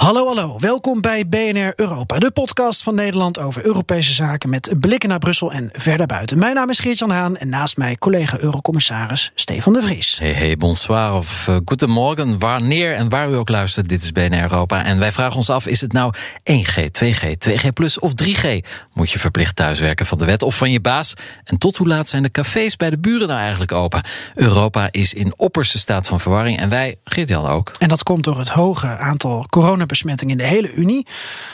[0.00, 0.58] Hallo, hallo.
[0.58, 5.52] Welkom bij BNR Europa, de podcast van Nederland over Europese zaken met blikken naar Brussel
[5.52, 6.38] en verder buiten.
[6.38, 10.18] Mijn naam is Geert-Jan Haan en naast mij collega-eurocommissaris Stefan de Vries.
[10.18, 13.88] Hey, hey, bonsoir of uh, goedemorgen, wanneer en waar u ook luistert.
[13.88, 16.14] Dit is BNR Europa en wij vragen ons af, is het nou
[16.52, 18.58] 1G, 2G, 2G plus of 3G?
[18.92, 21.14] Moet je verplicht thuiswerken van de wet of van je baas?
[21.44, 24.04] En tot hoe laat zijn de cafés bij de buren nou eigenlijk open?
[24.34, 27.72] Europa is in opperste staat van verwarring en wij, Geert-Jan ook.
[27.78, 31.06] En dat komt door het hoge aantal corona besmetting in de hele Unie,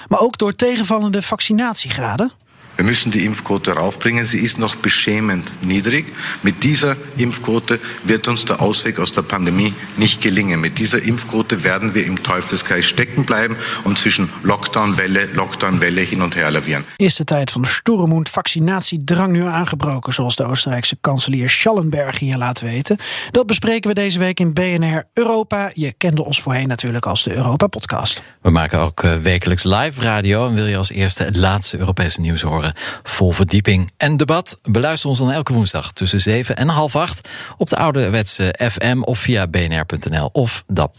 [0.08, 2.32] maar ook door tegenvallende vaccinatiegraden.
[2.76, 4.26] Wir müssen die Impfquote raufbringen.
[4.26, 6.06] Sie ist noch beschämend niedrig.
[6.42, 10.60] Mit dieser Impfquote wird uns der Ausweg aus der Pandemie nicht gelingen.
[10.60, 16.36] Mit dieser Impfquote werden wir im Teufelskreis stecken bleiben und zwischen Lockdown-Welle, Lockdown-Welle hin und
[16.36, 16.84] her lavieren.
[16.96, 22.60] Is de tijd van stoeremoed vaccinatiedrang nu aangebroken, zoals de Oostenrijkse kanselier Schallenberg hier laat
[22.60, 22.98] weten?
[23.30, 25.70] Dat bespreken we deze week in BNR Europa.
[25.74, 28.22] Je kende ons voorheen natuurlijk als de Europa-podcast.
[28.42, 32.20] We maken ook uh, wekelijks live radio en wil je als eerste het laatste Europese
[32.20, 32.65] nieuws horen?
[33.02, 34.58] Vol verdieping en debat.
[34.62, 39.18] Beluister ons dan elke woensdag tussen 7 en half 8 op de ouderwetse FM of
[39.18, 40.94] via bnr.nl of DAP+.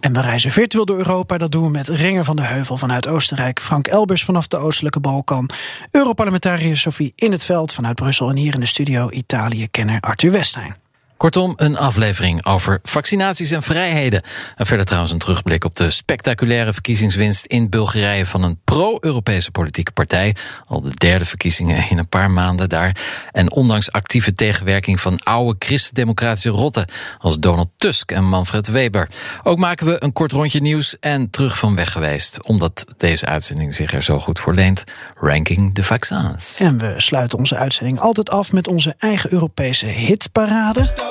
[0.00, 1.38] En we reizen virtueel door Europa.
[1.38, 5.00] Dat doen we met Renger van de Heuvel vanuit Oostenrijk, Frank Elbers vanaf de Oostelijke
[5.00, 5.50] Balkan,
[5.90, 10.87] Europarlementariër Sophie In het Veld vanuit Brussel en hier in de studio Italië-kenner Arthur Westijn.
[11.18, 14.22] Kortom, een aflevering over vaccinaties en vrijheden.
[14.56, 19.92] En verder trouwens een terugblik op de spectaculaire verkiezingswinst in Bulgarije van een pro-Europese politieke
[19.92, 20.36] partij.
[20.66, 22.96] Al de derde verkiezingen in een paar maanden daar.
[23.32, 26.86] En ondanks actieve tegenwerking van oude christendemocratische rotten
[27.18, 29.08] als Donald Tusk en Manfred Weber.
[29.42, 32.46] Ook maken we een kort rondje nieuws en terug van weg geweest.
[32.46, 34.84] Omdat deze uitzending zich er zo goed voor leent.
[35.14, 36.60] Ranking de vaccins.
[36.60, 41.07] En we sluiten onze uitzending altijd af met onze eigen Europese hitparade.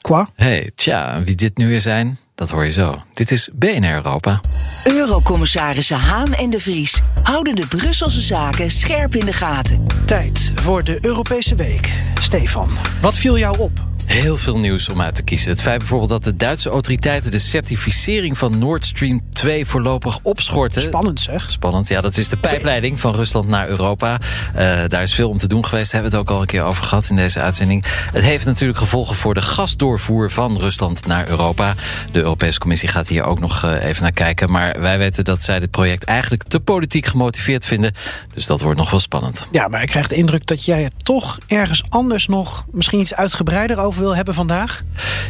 [0.00, 0.24] Quoi?
[0.34, 3.02] Hey, tja, wie dit nu weer zijn, dat hoor je zo.
[3.12, 4.40] Dit is BNR Europa.
[4.84, 9.86] Eurocommissarissen Haan en de Vries houden de Brusselse zaken scherp in de gaten.
[10.04, 11.90] Tijd voor de Europese Week.
[12.20, 12.68] Stefan,
[13.00, 13.70] wat viel jou op?
[14.06, 15.50] Heel veel nieuws om uit te kiezen.
[15.50, 20.82] Het feit bijvoorbeeld dat de Duitse autoriteiten de certificering van Nord Stream 2 voorlopig opschorten.
[20.82, 21.50] Spannend zeg.
[21.50, 22.00] Spannend, ja.
[22.00, 24.18] Dat is de pijpleiding van Rusland naar Europa.
[24.56, 25.92] Uh, daar is veel om te doen geweest.
[25.92, 27.84] Daar hebben we het ook al een keer over gehad in deze uitzending.
[28.12, 31.74] Het heeft natuurlijk gevolgen voor de gasdoorvoer van Rusland naar Europa.
[32.12, 34.50] De Europese Commissie gaat hier ook nog uh, even naar kijken.
[34.50, 37.94] Maar wij weten dat zij dit project eigenlijk te politiek gemotiveerd vinden.
[38.34, 39.48] Dus dat wordt nog wel spannend.
[39.50, 43.14] Ja, maar ik krijg de indruk dat jij het toch ergens anders nog misschien iets
[43.14, 44.82] uitgebreider over wil hebben vandaag?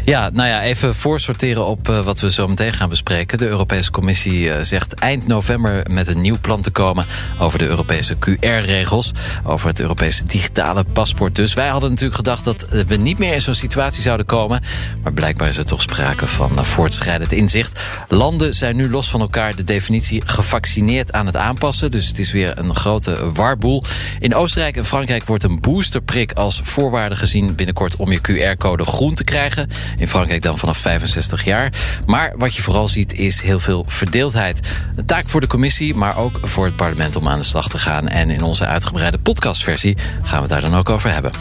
[0.04, 3.38] Ja, nou ja, even voorsorteren op uh, wat we zo meteen gaan bespreken.
[3.38, 7.04] De Europese Commissie uh, zegt eind november met een nieuw plan te komen
[7.38, 9.12] over de Europese QR-regels.
[9.44, 11.34] Over het Europese digitale paspoort.
[11.34, 14.62] Dus wij hadden natuurlijk gedacht dat we niet meer in zo'n situatie zouden komen.
[15.02, 17.80] Maar blijkbaar is er toch sprake van uh, voortschrijdend inzicht.
[18.08, 21.90] Landen zijn nu los van elkaar de definitie gevaccineerd aan het aanpassen.
[21.90, 23.84] Dus het is weer een grote warboel.
[24.18, 28.84] In Oostenrijk en Frankrijk wordt een boosterprik als voorwaarde gezien binnenkort om je QR code
[28.84, 29.68] groen te krijgen.
[29.98, 31.72] In Frankrijk dan vanaf 65 jaar.
[32.06, 34.60] Maar wat je vooral ziet is heel veel verdeeldheid.
[34.96, 37.78] Een taak voor de commissie, maar ook voor het parlement om aan de slag te
[37.78, 38.08] gaan.
[38.08, 41.32] En in onze uitgebreide podcastversie gaan we het daar dan ook over hebben.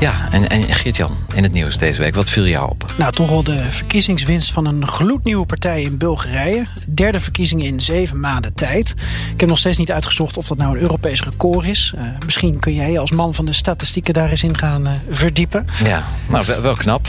[0.00, 2.92] Ja, en, en Geert-Jan, in het nieuws deze week, wat viel jou op?
[2.96, 6.66] Nou, toch wel de verkiezingswinst van een gloednieuwe partij in Bulgarije.
[6.86, 8.94] Derde verkiezingen in zeven maanden tijd.
[9.32, 11.92] Ik heb nog steeds niet uitgezocht of dat nou een Europees record is.
[11.96, 15.66] Uh, misschien kun jij als man van de statistieken daar eens in gaan uh, verdiepen.
[15.84, 17.08] Ja, nou, wel, wel knap.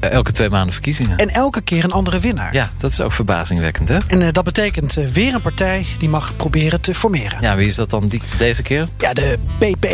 [0.00, 1.18] Elke twee maanden verkiezingen.
[1.18, 2.54] En elke keer een andere winnaar.
[2.54, 3.98] Ja, dat is ook verbazingwekkend, hè?
[4.06, 7.38] En uh, dat betekent uh, weer een partij die mag proberen te formeren.
[7.40, 8.86] Ja, wie is dat dan die, deze keer?
[8.98, 9.86] Ja, de PP.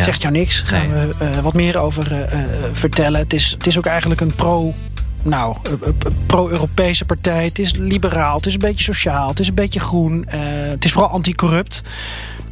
[0.00, 0.06] Ja.
[0.06, 0.60] Zegt jou niks.
[0.60, 1.06] Gaan nee.
[1.06, 2.28] we uh, wat meer over
[2.72, 3.20] vertellen.
[3.20, 4.74] Het is, het is ook eigenlijk een pro
[5.22, 5.56] nou,
[6.26, 7.44] pro-Europese partij.
[7.44, 10.26] Het is liberaal, het is een beetje sociaal, het is een beetje groen.
[10.34, 11.82] Uh, het is vooral anticorrupt.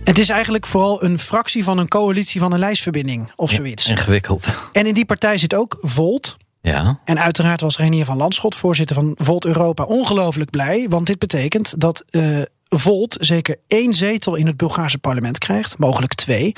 [0.04, 3.84] Het is eigenlijk vooral een fractie van een coalitie van een lijstverbinding of zoiets.
[3.84, 4.48] Ja, ingewikkeld.
[4.72, 6.36] En in die partij zit ook Volt.
[6.60, 7.00] Ja.
[7.04, 10.86] En uiteraard was Renier van Landschot, voorzitter van Volt Europa, ongelooflijk blij.
[10.88, 12.38] Want dit betekent dat uh,
[12.68, 16.52] Volt zeker één zetel in het Bulgaarse parlement krijgt, mogelijk twee.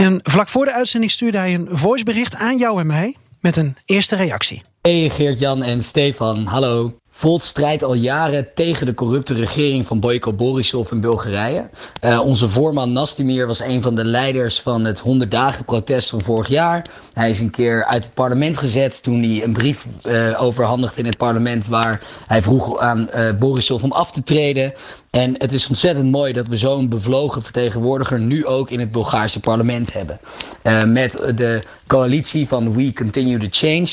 [0.00, 3.76] En vlak voor de uitzending stuurde hij een voicebericht aan jou en mij met een
[3.84, 4.62] eerste reactie.
[4.82, 6.94] Hey Geert-Jan en Stefan, hallo.
[7.20, 11.68] Volt strijdt al jaren tegen de corrupte regering van Boyko Borisov in Bulgarije.
[12.04, 16.20] Uh, onze voorman Nastimir was een van de leiders van het 100 dagen protest van
[16.20, 16.86] vorig jaar.
[17.12, 21.06] Hij is een keer uit het parlement gezet toen hij een brief uh, overhandigde in
[21.06, 24.72] het parlement waar hij vroeg aan uh, Borisov om af te treden.
[25.10, 29.40] En het is ontzettend mooi dat we zo'n bevlogen vertegenwoordiger nu ook in het Bulgaarse
[29.40, 30.20] parlement hebben.
[30.92, 33.88] Met de coalitie van We Continue to Change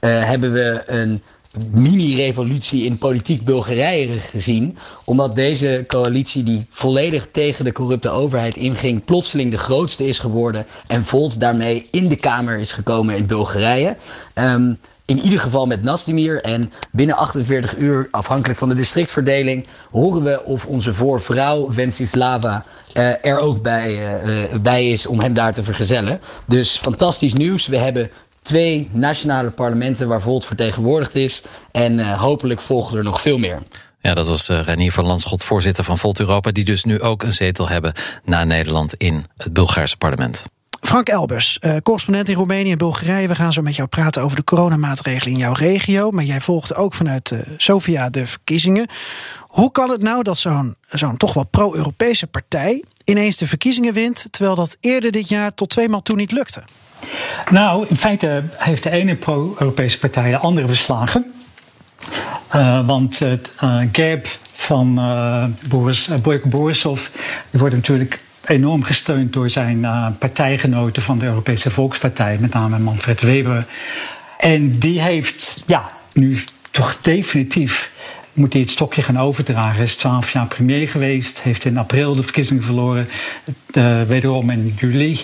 [0.00, 1.22] hebben we een
[1.70, 4.78] mini-revolutie in politiek Bulgarije gezien.
[5.04, 10.66] Omdat deze coalitie, die volledig tegen de corrupte overheid inging, plotseling de grootste is geworden.
[10.86, 13.96] En Volt daarmee in de Kamer is gekomen in Bulgarije.
[14.34, 16.42] Um, in ieder geval met Nastimir.
[16.42, 22.64] En binnen 48 uur, afhankelijk van de districtverdeling, horen we of onze voorvrouw Vensislava
[22.94, 26.20] uh, er ook bij, uh, bij is om hem daar te vergezellen.
[26.46, 27.66] Dus fantastisch nieuws.
[27.66, 28.10] We hebben
[28.42, 31.42] twee nationale parlementen waar Volt vertegenwoordigd is.
[31.72, 33.62] En uh, hopelijk volgen er nog veel meer.
[34.00, 36.50] Ja, dat was uh, Renier van Landschot, voorzitter van Volt Europa...
[36.50, 37.92] die dus nu ook een zetel hebben
[38.24, 40.44] na Nederland in het Bulgaarse parlement.
[40.80, 43.28] Frank Elbers, uh, correspondent in Roemenië en Bulgarije.
[43.28, 46.10] We gaan zo met jou praten over de coronamaatregelen in jouw regio.
[46.10, 48.86] Maar jij volgt ook vanuit uh, Sofia de verkiezingen.
[49.40, 54.26] Hoe kan het nou dat zo'n zo'n toch wel pro-Europese partij ineens de verkiezingen wint,
[54.30, 56.62] terwijl dat eerder dit jaar tot tweemaal toe niet lukte?
[57.50, 61.32] Nou, in feite heeft de ene pro-Europese partij de andere verslagen.
[62.54, 66.08] Uh, want het uh, gap van uh, Boris,
[66.44, 67.08] Borisov
[67.50, 69.86] wordt natuurlijk enorm gesteund door zijn
[70.18, 73.66] partijgenoten van de Europese Volkspartij, met name Manfred Weber.
[74.38, 77.90] En die heeft ja, nu toch definitief
[78.32, 79.74] moet hij het stokje gaan overdragen.
[79.74, 83.08] Hij is twaalf jaar premier geweest, heeft in april de verkiezingen verloren,
[84.06, 85.20] wederom in juli.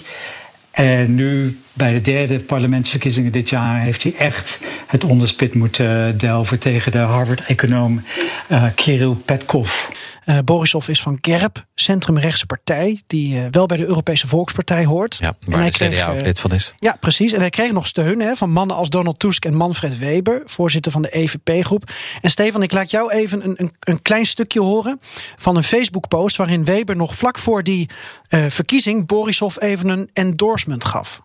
[0.78, 6.58] En nu bij de derde parlementsverkiezingen dit jaar heeft hij echt het onderspit moeten delven
[6.58, 8.02] tegen de Harvard-econoom
[8.48, 9.88] uh, Kirill Petkov.
[10.28, 15.16] Uh, Borisov is van GERB, centrumrechtse partij, die uh, wel bij de Europese Volkspartij hoort.
[15.20, 16.74] Ja, waar en hij de CDA ook lid van is.
[16.76, 17.32] Ja, precies.
[17.32, 20.92] En hij kreeg nog steun hè, van mannen als Donald Tusk en Manfred Weber, voorzitter
[20.92, 21.90] van de EVP-groep.
[22.20, 24.98] En Stefan, ik laat jou even een, een, een klein stukje horen
[25.36, 27.88] van een Facebook-post waarin Weber nog vlak voor die
[28.30, 31.20] uh, verkiezing Borisov even een endorsement gaf.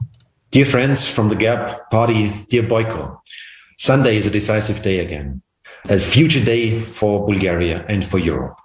[0.50, 3.22] Dear friends from the GAP party, dear Boyko,
[3.76, 5.44] Sunday is a decisive day again.
[5.92, 8.63] A future day for Bulgaria and for Europe.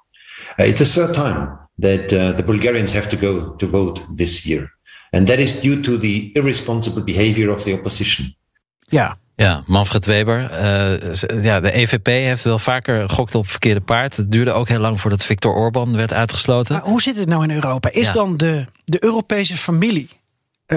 [0.59, 4.43] Uh, it's a third time that uh, the Bulgarians have to go to vote this
[4.43, 4.77] year.
[5.11, 8.37] And that is due to the irresponsible behavior of the opposition.
[8.79, 9.17] Ja.
[9.37, 10.51] Ja, Manfred Weber.
[10.51, 14.17] Uh, ja, de EVP heeft wel vaker gokt op verkeerde paard.
[14.17, 16.75] Het duurde ook heel lang voordat Viktor Orban werd uitgesloten.
[16.75, 17.91] Maar hoe zit het nou in Europa?
[17.91, 18.13] Is ja.
[18.13, 20.09] dan de, de Europese familie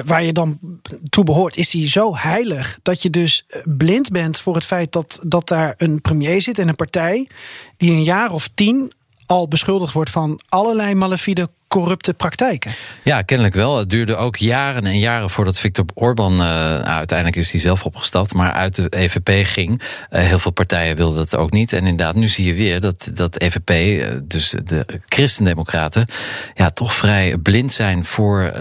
[0.05, 0.59] waar je dan
[1.09, 5.19] toe behoort, is die zo heilig dat je dus blind bent voor het feit dat,
[5.27, 7.29] dat daar een premier zit en een partij
[7.77, 8.91] die een jaar of tien
[9.31, 12.71] al beschuldigd wordt van allerlei malafide corrupte praktijken.
[13.03, 13.77] Ja, kennelijk wel.
[13.77, 16.33] Het duurde ook jaren en jaren voordat Viktor Orban...
[16.33, 19.81] Uh, nou, uiteindelijk is hij zelf opgestapt, maar uit de EVP ging.
[19.81, 21.73] Uh, heel veel partijen wilden dat ook niet.
[21.73, 26.07] En inderdaad, nu zie je weer dat, dat EVP, uh, dus de christendemocraten...
[26.55, 28.51] ja, toch vrij blind zijn voor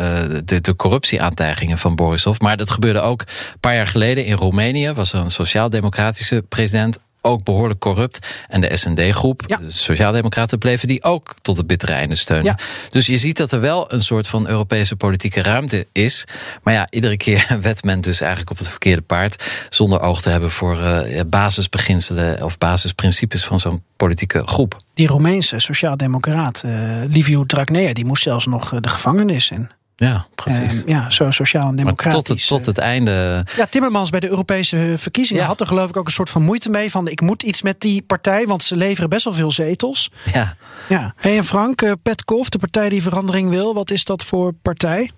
[0.44, 2.38] de, de corruptieaantijgingen van Borisov.
[2.38, 4.92] Maar dat gebeurde ook een paar jaar geleden in Roemenië.
[4.92, 8.28] Was er een sociaal-democratische president ook behoorlijk corrupt.
[8.48, 9.56] En de SND-groep, ja.
[9.56, 12.44] de Sociaaldemocraten, bleven die ook tot het bittere einde steunen.
[12.44, 12.58] Ja.
[12.90, 16.24] Dus je ziet dat er wel een soort van Europese politieke ruimte is.
[16.62, 19.44] Maar ja, iedere keer wet men dus eigenlijk op het verkeerde paard.
[19.68, 24.82] Zonder oog te hebben voor uh, basisbeginselen of basisprincipes van zo'n politieke groep.
[24.94, 26.72] Die Roemeense sociaaldemocraat, uh,
[27.08, 29.70] Liviu Dragnea, die moest zelfs nog de gevangenis in.
[30.06, 30.80] Ja, precies.
[30.80, 32.16] Uh, ja, zo sociaal en democratisch.
[32.16, 33.46] Tot het, tot het einde.
[33.56, 35.48] Ja, Timmermans bij de Europese verkiezingen ja.
[35.48, 36.90] had er geloof ik ook een soort van moeite mee.
[36.90, 40.10] Van ik moet iets met die partij, want ze leveren best wel veel zetels.
[40.32, 40.56] Ja.
[40.88, 41.14] ja.
[41.16, 45.10] Hey, en Frank, uh, Petkov, de partij die verandering wil, wat is dat voor partij?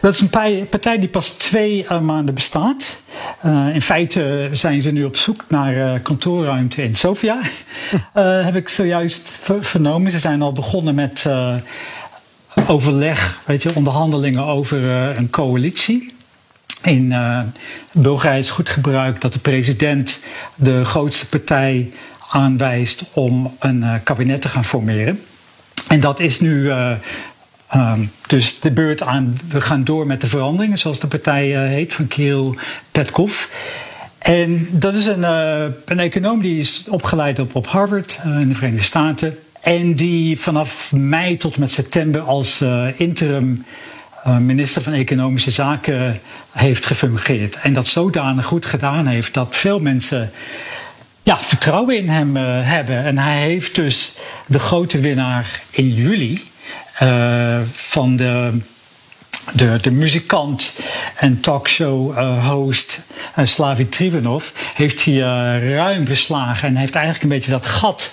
[0.00, 3.02] Dat is een partij die pas twee uh, maanden bestaat.
[3.44, 7.40] Uh, in feite zijn ze nu op zoek naar uh, kantoorruimte in Sofia.
[8.44, 10.12] heb ik zojuist vernomen.
[10.12, 11.26] Ze zijn al begonnen met
[12.66, 16.12] overleg, weet je, onderhandelingen over uh, een coalitie.
[16.82, 17.40] In uh,
[17.92, 20.20] Bulgarije is goed gebruik dat de president
[20.54, 21.90] de grootste partij
[22.28, 25.20] aanwijst om een uh, kabinet te gaan formeren.
[25.88, 26.70] En dat is nu
[27.74, 29.38] um, dus de beurt aan.
[29.48, 32.54] We gaan door met de veranderingen, zoals de partij heet, van Kirill
[32.90, 33.46] Petkov.
[34.18, 35.22] En dat is een,
[35.84, 39.38] een econoom die is opgeleid op, op Harvard in de Verenigde Staten.
[39.64, 43.64] En die vanaf mei tot met september als uh, interim
[44.26, 46.20] uh, minister van Economische Zaken
[46.52, 47.56] heeft gefungeerd.
[47.56, 50.30] En dat zodanig goed gedaan heeft dat veel mensen
[51.22, 53.04] ja, vertrouwen in hem hebben.
[53.04, 54.14] En hij heeft dus
[54.46, 56.42] de grote winnaar in juli
[57.72, 58.50] van de
[59.52, 60.72] de, de muzikant
[61.16, 63.00] en talkshow-host
[63.38, 65.24] uh, Slavi Trivanov heeft hier
[65.74, 68.12] ruim beslagen en heeft eigenlijk een beetje dat gat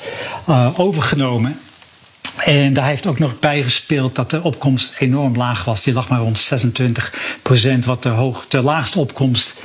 [0.74, 1.60] overgenomen.
[2.38, 5.84] En daar heeft ook nog bijgespeeld dat de opkomst enorm laag was.
[5.84, 9.64] Die lag maar rond 26 procent, wat de, hoog, de laagste opkomst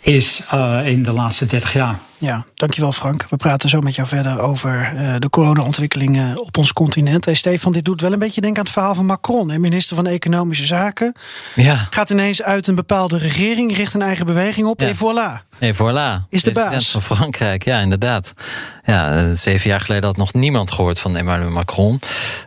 [0.00, 0.42] is
[0.84, 1.98] in de laatste 30 jaar.
[2.22, 3.26] Ja, dankjewel Frank.
[3.30, 7.24] We praten zo met jou verder over uh, de corona-ontwikkelingen op ons continent.
[7.24, 9.96] Hey, Stefan, dit doet wel een beetje denken aan het verhaal van Macron, hè, minister
[9.96, 11.14] van Economische Zaken.
[11.54, 11.86] Ja.
[11.90, 14.80] Gaat ineens uit een bepaalde regering, richt een eigen beweging op.
[14.80, 14.86] Ja.
[14.86, 15.58] Et voilà.
[15.58, 16.28] Et voilà.
[16.28, 16.90] Is de baas.
[16.90, 18.34] van Frankrijk, ja, inderdaad.
[18.84, 22.00] Ja, eh, zeven jaar geleden had nog niemand gehoord van Emmanuel Macron.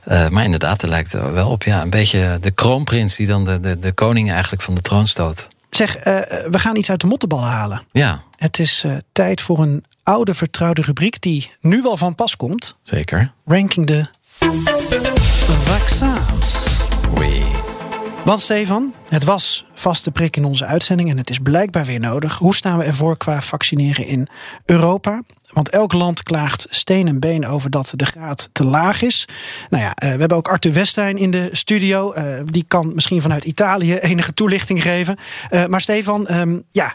[0.07, 3.45] Uh, maar inderdaad, er lijkt er wel op ja, een beetje de kroonprins die dan
[3.45, 5.47] de, de, de koning eigenlijk van de troon stoot.
[5.75, 6.03] Zeg, uh,
[6.49, 7.81] we gaan iets uit de mottenballen halen.
[7.91, 8.23] Ja.
[8.35, 12.75] Het is uh, tijd voor een oude vertrouwde rubriek die nu wel van pas komt.
[12.81, 13.33] Zeker.
[13.45, 14.07] Ranking de
[15.47, 16.67] vaccins.
[17.17, 17.43] Oui.
[18.25, 22.37] Want Stefan, het was vaste prik in onze uitzending en het is blijkbaar weer nodig.
[22.37, 24.27] Hoe staan we ervoor qua vaccineren in
[24.65, 25.21] Europa?
[25.53, 29.27] Want elk land klaagt steen en been over dat de graad te laag is.
[29.69, 32.13] Nou ja, we hebben ook Arthur Westijn in de studio.
[32.45, 35.17] die kan misschien vanuit Italië enige toelichting geven.
[35.67, 36.93] maar Stefan, um, ja,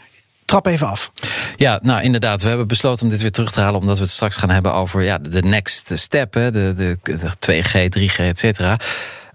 [0.51, 1.11] trap even af.
[1.55, 2.41] Ja, nou inderdaad.
[2.41, 3.79] We hebben besloten om dit weer terug te halen.
[3.79, 6.33] Omdat we het straks gaan hebben over ja, de next step.
[6.33, 8.79] De, de, de 2G, 3G, et cetera.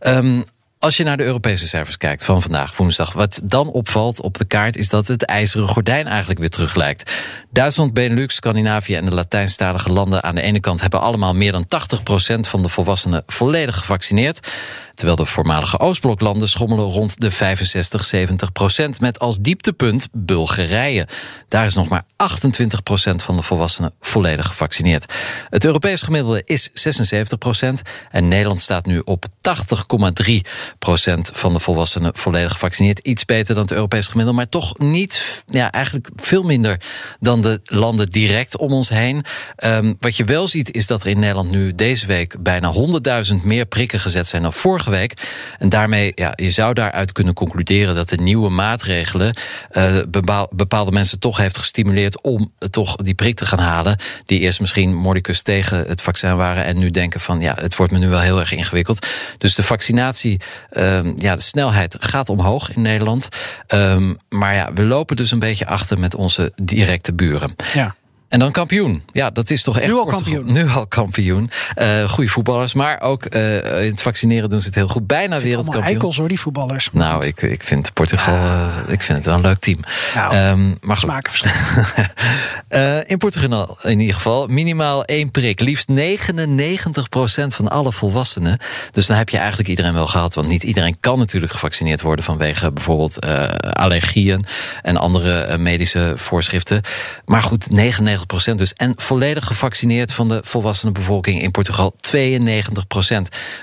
[0.01, 0.45] Um,
[0.79, 4.45] als je naar de Europese cijfers kijkt van vandaag, woensdag, wat dan opvalt op de
[4.45, 7.13] kaart is dat het ijzeren gordijn eigenlijk weer terug lijkt.
[7.51, 11.67] Duitsland, Benelux, Scandinavië en de Latijnstalige landen aan de ene kant hebben allemaal meer dan
[11.67, 14.49] 80% van de volwassenen volledig gevaccineerd.
[14.97, 19.01] Terwijl de voormalige Oostbloklanden schommelen rond de 65, 70 procent.
[19.01, 21.09] Met als dieptepunt Bulgarije.
[21.49, 25.13] Daar is nog maar 28 procent van de volwassenen volledig gevaccineerd.
[25.51, 27.83] Het Europees gemiddelde is 76 procent.
[28.11, 29.25] En Nederland staat nu op
[30.27, 30.35] 80,3
[30.79, 32.99] procent van de volwassenen volledig gevaccineerd.
[32.99, 36.81] Iets beter dan het Europees gemiddelde, maar toch niet, ja, eigenlijk veel minder
[37.21, 39.25] dan de landen direct om ons heen.
[39.65, 42.73] Um, wat je wel ziet is dat er in Nederland nu deze week bijna
[43.29, 45.13] 100.000 meer prikken gezet zijn dan vorige week.
[45.59, 49.37] En daarmee, ja, je zou daaruit kunnen concluderen dat de nieuwe maatregelen
[49.73, 49.97] uh,
[50.51, 53.99] bepaalde mensen toch heeft gestimuleerd om toch die prik te gaan halen.
[54.27, 57.93] Die eerst misschien mordicus tegen het vaccin waren en nu denken van ja, het wordt
[57.93, 59.07] me nu wel heel erg ingewikkeld.
[59.39, 60.41] Dus de vaccinatie,
[60.73, 63.29] uh, ja, de snelheid gaat omhoog in Nederland.
[63.69, 67.55] Um, maar ja, we lopen dus een beetje achter met onze directe buren.
[67.73, 67.95] Ja.
[68.29, 69.03] En dan kampioen.
[69.13, 69.87] Ja, dat is toch echt.
[69.87, 70.47] Nu al kampioen.
[70.47, 71.51] Nu al kampioen.
[71.77, 72.75] Uh, goede voetballers.
[72.75, 75.07] Maar ook uh, in het vaccineren doen ze het heel goed.
[75.07, 75.87] Bijna wereldkampioen.
[75.87, 76.89] eikels hoor, die voetballers.
[76.93, 78.35] Nou, ik, ik vind Portugal.
[78.35, 79.79] Uh, ik vind het wel een leuk team.
[80.15, 82.13] Nou, um, maar smaken verschillen.
[83.13, 84.47] in Portugal in ieder geval.
[84.47, 85.61] Minimaal één prik.
[85.61, 85.95] Liefst 99%
[87.47, 88.59] van alle volwassenen.
[88.91, 90.35] Dus dan heb je eigenlijk iedereen wel gehad.
[90.35, 93.27] Want niet iedereen kan natuurlijk gevaccineerd worden vanwege bijvoorbeeld
[93.61, 94.45] allergieën
[94.83, 96.81] en andere medische voorschriften.
[97.25, 98.16] Maar goed, 99
[98.57, 98.73] dus.
[98.73, 102.19] En volledig gevaccineerd van de volwassene bevolking in Portugal 92%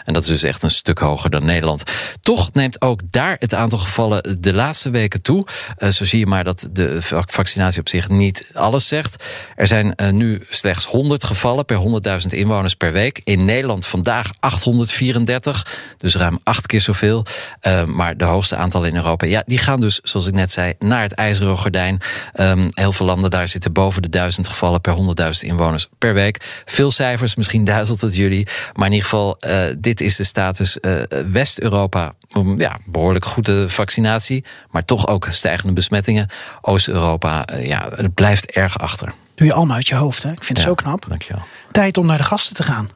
[0.06, 1.84] En dat is dus echt een stuk hoger dan Nederland.
[2.22, 5.46] Toch neemt ook daar het aantal gevallen de laatste weken toe.
[5.78, 9.24] Uh, zo zie je maar dat de vaccinatie op zich niet alles zegt.
[9.56, 13.22] Er zijn uh, nu slechts 100 gevallen per 100.000 inwoners per week.
[13.24, 17.26] In Nederland vandaag 834, dus ruim acht keer zoveel.
[17.62, 20.74] Uh, maar de hoogste aantallen in Europa, ja, die gaan dus, zoals ik net zei,
[20.80, 22.02] naar het ijzeren gordijn.
[22.40, 26.62] Um, heel veel landen daar zitten boven de duizend gevallen per 100.000 inwoners per week.
[26.66, 28.48] Veel cijfers, misschien duizelt het jullie.
[28.74, 30.94] Maar in ieder geval, uh, dit is de status uh,
[31.32, 32.14] West-Europa.
[32.58, 36.30] Ja, behoorlijk goede vaccinatie, maar toch ook stijgende besmettingen.
[36.62, 39.14] Oost-Europa, uh, ja, het blijft erg achter.
[39.36, 40.32] Doe je allemaal uit je hoofd, hè?
[40.32, 41.06] Ik vind het zo knap.
[41.08, 41.44] Dankjewel.
[41.72, 42.90] Tijd om naar de gasten te gaan.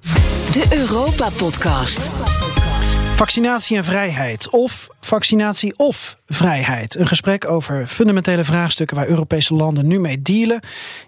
[0.51, 2.00] De Europa-podcast.
[3.17, 4.50] Vaccinatie en vrijheid.
[4.50, 6.95] Of vaccinatie of vrijheid.
[6.95, 10.59] Een gesprek over fundamentele vraagstukken waar Europese landen nu mee dealen.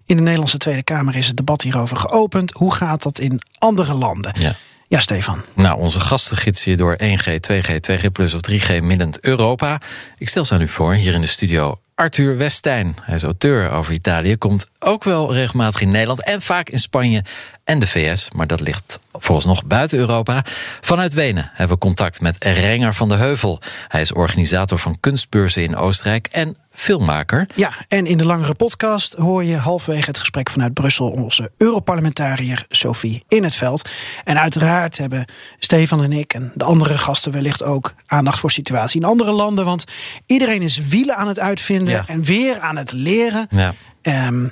[0.05, 2.51] In de Nederlandse Tweede Kamer is het debat hierover geopend.
[2.51, 4.33] Hoe gaat dat in andere landen?
[4.39, 4.55] Ja.
[4.87, 5.41] Ja, Stefan.
[5.53, 9.81] Nou, onze gasten gidsen je door 1G, 2G, 2G plus of 3G middend Europa.
[10.17, 12.95] Ik stel ze aan u voor, hier in de studio Arthur Westijn.
[13.01, 17.23] Hij is auteur over Italië, komt ook wel regelmatig in Nederland en vaak in Spanje
[17.69, 20.45] en de VS, maar dat ligt volgens nog buiten Europa.
[20.81, 23.61] Vanuit Wenen hebben we contact met Renger van de Heuvel.
[23.87, 27.47] Hij is organisator van kunstbeurzen in Oostenrijk en filmmaker.
[27.55, 32.65] Ja, en in de langere podcast hoor je halverwege het gesprek vanuit Brussel onze Europarlementariër
[32.69, 33.89] Sophie in het veld.
[34.23, 35.25] En uiteraard hebben
[35.59, 39.65] Stefan en ik en de andere gasten wellicht ook aandacht voor situatie in andere landen.
[39.65, 39.83] Want
[40.25, 42.03] iedereen is wielen aan het uitvinden Ja.
[42.07, 43.47] en weer aan het leren.
[43.49, 43.73] Ja.
[44.01, 44.47] Ehm,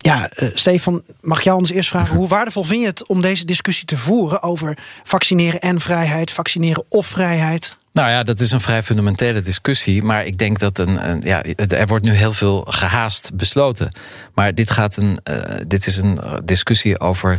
[0.00, 2.16] Ja, uh, Stefan, mag ik jou anders eerst vragen...
[2.18, 4.42] hoe waardevol vind je het om deze discussie te voeren...
[4.42, 7.78] over vaccineren en vrijheid, vaccineren of vrijheid?
[7.92, 10.02] Nou ja, dat is een vrij fundamentele discussie.
[10.02, 13.92] Maar ik denk dat een, een ja, er wordt nu heel veel gehaast besloten.
[14.34, 15.36] Maar dit, gaat een, uh,
[15.66, 17.38] dit is een discussie over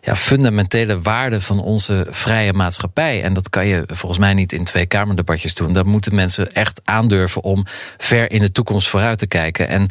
[0.00, 3.22] ja, fundamentele waarden van onze vrije maatschappij.
[3.22, 5.72] En dat kan je volgens mij niet in twee kamerdebatjes doen.
[5.72, 7.64] Daar moeten mensen echt aandurven om
[7.98, 9.68] ver in de toekomst vooruit te kijken.
[9.68, 9.88] En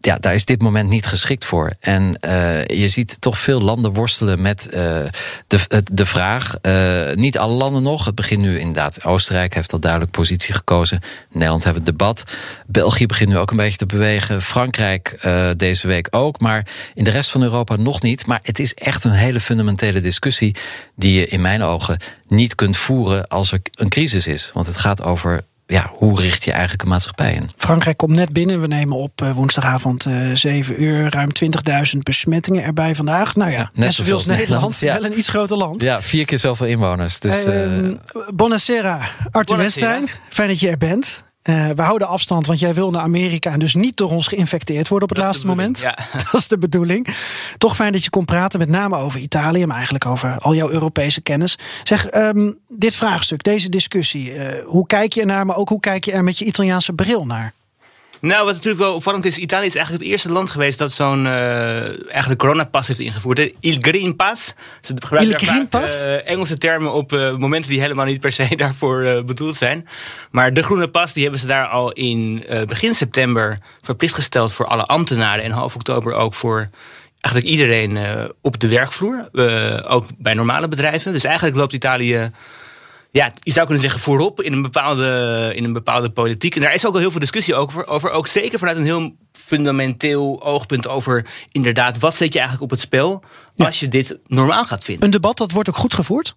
[0.00, 1.72] ja, daar is dit moment niet geschikt voor.
[1.80, 4.72] En uh, je ziet toch veel landen worstelen met uh,
[5.46, 6.54] de, de vraag.
[6.62, 8.04] Uh, niet alle landen nog.
[8.04, 9.04] Het begint nu inderdaad.
[9.04, 11.00] Oostenrijk heeft al duidelijk positie gekozen.
[11.30, 12.24] Nederland hebben het debat.
[12.66, 14.42] België begint nu ook een beetje te bewegen.
[14.42, 16.40] Frankrijk deze week ook.
[16.40, 18.26] Maar in de rest van Europa nog niet.
[18.26, 20.54] Maar het is echt een hele fundamentele discussie.
[20.96, 24.50] die je in mijn ogen niet kunt voeren als er een crisis is.
[24.54, 27.50] Want het gaat over ja, hoe richt je eigenlijk een maatschappij in?
[27.56, 28.60] Frankrijk komt net binnen.
[28.60, 31.10] We nemen op uh, woensdagavond uh, 7 uur.
[31.10, 31.28] Ruim
[31.92, 33.36] 20.000 besmettingen erbij vandaag.
[33.36, 34.60] Nou ja, net, zoveel als Nederland.
[34.60, 34.94] Nederland ja.
[34.94, 35.82] Wel een iets groter land.
[35.82, 37.18] Ja, vier keer zoveel inwoners.
[37.18, 37.88] Dus, uh,
[38.34, 39.00] Bonacera,
[39.30, 40.08] Arthur Westijn.
[40.28, 41.24] Fijn dat je er bent.
[41.42, 44.88] Uh, we houden afstand, want jij wil naar Amerika en dus niet door ons geïnfecteerd
[44.88, 45.80] worden op het laatste moment.
[45.80, 45.98] Ja.
[46.30, 47.06] Dat is de bedoeling.
[47.58, 50.70] Toch fijn dat je kon praten, met name over Italië, maar eigenlijk over al jouw
[50.70, 51.58] Europese kennis.
[51.84, 56.04] Zeg, um, dit vraagstuk, deze discussie, uh, hoe kijk je ernaar, maar ook hoe kijk
[56.04, 57.52] je er met je Italiaanse bril naar?
[58.20, 61.24] Nou, wat natuurlijk wel opvallend is, Italië is eigenlijk het eerste land geweest dat zo'n
[61.24, 61.32] uh,
[62.12, 63.36] eigenlijk coronapas heeft ingevoerd.
[63.36, 64.54] De Il Green Pass.
[64.80, 66.06] Ze gebruiken Il Green Pass?
[66.06, 69.88] Uh, Engelse termen op uh, momenten die helemaal niet per se daarvoor bedoeld zijn.
[70.30, 74.66] Maar de groene pas die hebben ze daar al in begin september verplicht gesteld voor
[74.66, 76.68] alle ambtenaren en half oktober ook voor
[77.20, 77.98] eigenlijk iedereen
[78.40, 79.28] op de werkvloer.
[79.86, 81.12] ook bij normale bedrijven.
[81.12, 82.30] Dus eigenlijk loopt Italië
[83.10, 86.54] ja, je zou kunnen zeggen voorop in een bepaalde, in een bepaalde politiek.
[86.54, 88.10] En daar is ook al heel veel discussie over, over.
[88.10, 92.86] Ook zeker vanuit een heel fundamenteel oogpunt over inderdaad, wat zet je eigenlijk op het
[92.86, 93.22] spel
[93.56, 95.04] als je dit normaal gaat vinden.
[95.04, 96.34] Een debat dat wordt ook goed gevoerd?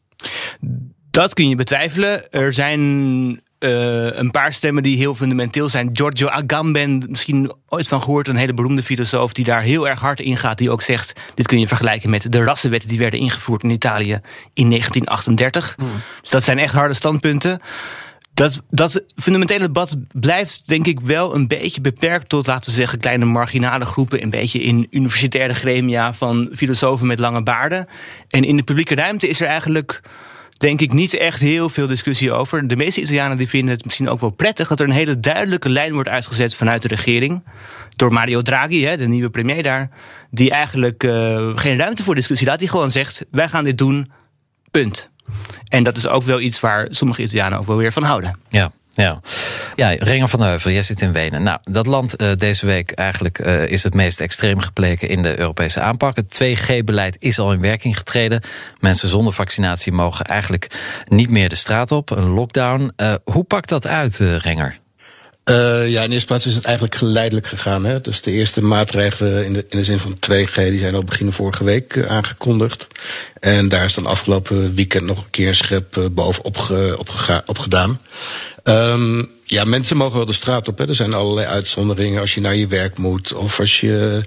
[1.12, 2.32] Dat kun je betwijfelen.
[2.32, 5.90] Er zijn uh, een paar stemmen die heel fundamenteel zijn.
[5.94, 10.20] Giorgio Agamben, misschien ooit van gehoord, een hele beroemde filosoof die daar heel erg hard
[10.20, 10.58] in gaat.
[10.58, 14.20] Die ook zegt: dit kun je vergelijken met de rassenwetten die werden ingevoerd in Italië
[14.54, 15.74] in 1938.
[15.78, 15.88] Hmm.
[16.22, 17.60] Dus dat zijn echt harde standpunten.
[18.34, 23.00] Dat, dat fundamentele debat blijft denk ik wel een beetje beperkt tot, laten we zeggen,
[23.00, 24.24] kleine marginale groepen.
[24.24, 27.88] Een beetje in universitaire gremia van filosofen met lange baarden.
[28.30, 30.02] En in de publieke ruimte is er eigenlijk
[30.58, 32.68] denk ik niet echt heel veel discussie over.
[32.68, 35.70] De meeste Italianen die vinden het misschien ook wel prettig dat er een hele duidelijke
[35.70, 37.44] lijn wordt uitgezet vanuit de regering.
[37.96, 39.90] Door Mario Draghi, hè, de nieuwe premier daar.
[40.30, 42.60] Die eigenlijk uh, geen ruimte voor discussie laat.
[42.60, 44.08] Die gewoon zegt: wij gaan dit doen.
[44.72, 45.10] Punt.
[45.68, 48.40] En dat is ook wel iets waar sommige Italianen ook wel weer van houden.
[48.50, 48.72] Ja.
[48.96, 49.22] Ja.
[49.76, 51.44] ja, Renger van Heuvel, jij zit in Wenen.
[51.44, 55.40] Nou, dat land uh, deze week eigenlijk uh, is het meest extreem gebleken in de
[55.40, 56.16] Europese aanpak.
[56.16, 58.42] Het 2G-beleid is al in werking getreden.
[58.80, 60.68] Mensen zonder vaccinatie mogen eigenlijk
[61.08, 62.10] niet meer de straat op.
[62.10, 62.92] Een lockdown.
[62.98, 64.82] Uh, hoe pakt dat uit, Renger?
[65.46, 67.86] Ja, in eerste plaats is het eigenlijk geleidelijk gegaan.
[67.86, 68.02] Hè?
[68.02, 71.32] Dus de eerste maatregelen in de, in de zin van 2G die zijn al begin
[71.32, 72.88] vorige week aangekondigd.
[73.40, 77.10] En daar is dan afgelopen weekend nog een keer een schep uh, bovenop ge, op,
[77.46, 78.00] op gedaan.
[78.64, 80.78] Um, ja, mensen mogen wel de straat op.
[80.78, 80.88] Hè.
[80.88, 83.34] Er zijn allerlei uitzonderingen als je naar je werk moet.
[83.34, 84.26] Of als je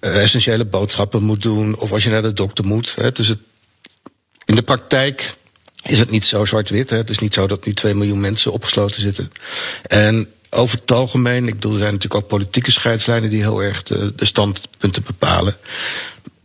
[0.00, 1.76] essentiële boodschappen moet doen.
[1.76, 2.94] Of als je naar de dokter moet.
[2.96, 3.12] Hè.
[3.12, 3.38] Dus het,
[4.44, 5.34] in de praktijk
[5.82, 6.90] is het niet zo zwart-wit.
[6.90, 9.32] Het is niet zo dat nu 2 miljoen mensen opgesloten zitten.
[9.82, 13.82] En over het algemeen, ik bedoel, er zijn natuurlijk ook politieke scheidslijnen die heel erg
[13.82, 15.56] de standpunten bepalen.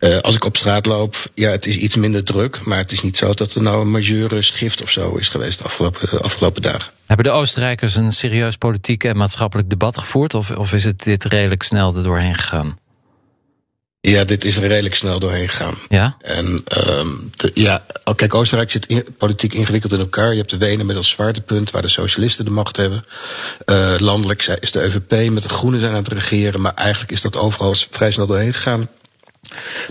[0.02, 2.64] Uh, als ik op straat loop, ja, het is iets minder druk.
[2.64, 5.58] Maar het is niet zo dat er nou een majeure schift of zo is geweest
[5.58, 6.92] de afgelopen, afgelopen dagen.
[7.06, 10.34] Hebben de Oostenrijkers een serieus politiek en maatschappelijk debat gevoerd?
[10.34, 12.78] Of, of is het dit redelijk snel er doorheen gegaan?
[14.00, 15.74] Ja, dit is er redelijk snel doorheen gegaan.
[15.88, 16.16] Ja?
[16.20, 20.30] En um, de, ja, oh, kijk, Oostenrijk zit in, politiek ingewikkeld in elkaar.
[20.30, 23.04] Je hebt de Wenen met als zwaartepunt, waar de socialisten de macht hebben.
[23.66, 26.60] Uh, landelijk is de EVP met de Groenen zijn aan het regeren.
[26.60, 28.88] Maar eigenlijk is dat overal vrij snel doorheen gegaan.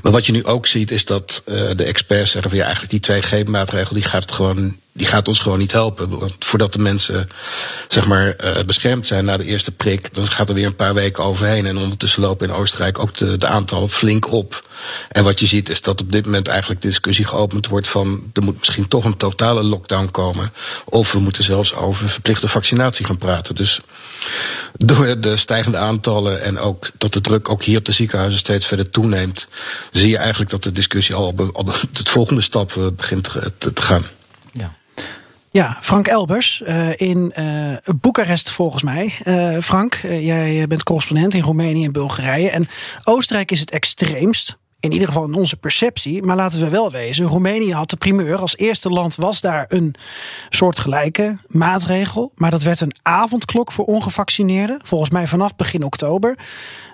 [0.02, 3.04] Maar wat je nu ook ziet is dat uh, de experts zeggen van ja, eigenlijk
[3.04, 6.20] die 2G-maatregel die gaat het gewoon die gaat ons gewoon niet helpen.
[6.20, 7.30] Want voordat de mensen
[7.88, 10.94] zeg maar, uh, beschermd zijn na de eerste prik, dan gaat er weer een paar
[10.94, 11.66] weken overheen.
[11.66, 14.70] En ondertussen lopen in Oostenrijk ook de, aantallen flink op.
[15.10, 18.32] En wat je ziet is dat op dit moment eigenlijk de discussie geopend wordt van
[18.34, 20.54] er moet misschien toch een totale lockdown komen.
[20.86, 23.56] Of we moeten zelfs over verplichte vaccinatie gaan praten.
[23.56, 23.80] Dus
[24.78, 28.66] door de stijgende aantallen en ook dat de druk ook hier op de ziekenhuizen steeds
[28.66, 29.48] verder toeneemt,
[29.92, 33.24] zie je eigenlijk dat de discussie al op, op het volgende stap begint
[33.58, 34.06] te, te gaan.
[35.54, 35.78] Ja.
[35.82, 39.14] Frank Elbers uh, in uh, Boekarest volgens mij.
[39.26, 42.50] Uh, Frank, jij bent correspondent in Roemenië en Bulgarije.
[42.50, 42.68] En
[43.04, 44.60] Oostenrijk is het extreemst.
[44.80, 46.24] In ieder geval in onze perceptie.
[46.24, 48.38] Maar laten we wel wezen, Roemenië had de primeur.
[48.38, 49.96] Als eerste land was daar een
[50.50, 52.32] soortgelijke maatregel.
[52.36, 54.80] Maar dat werd een avondklok voor ongevaccineerden.
[54.84, 56.38] Volgens mij vanaf begin oktober.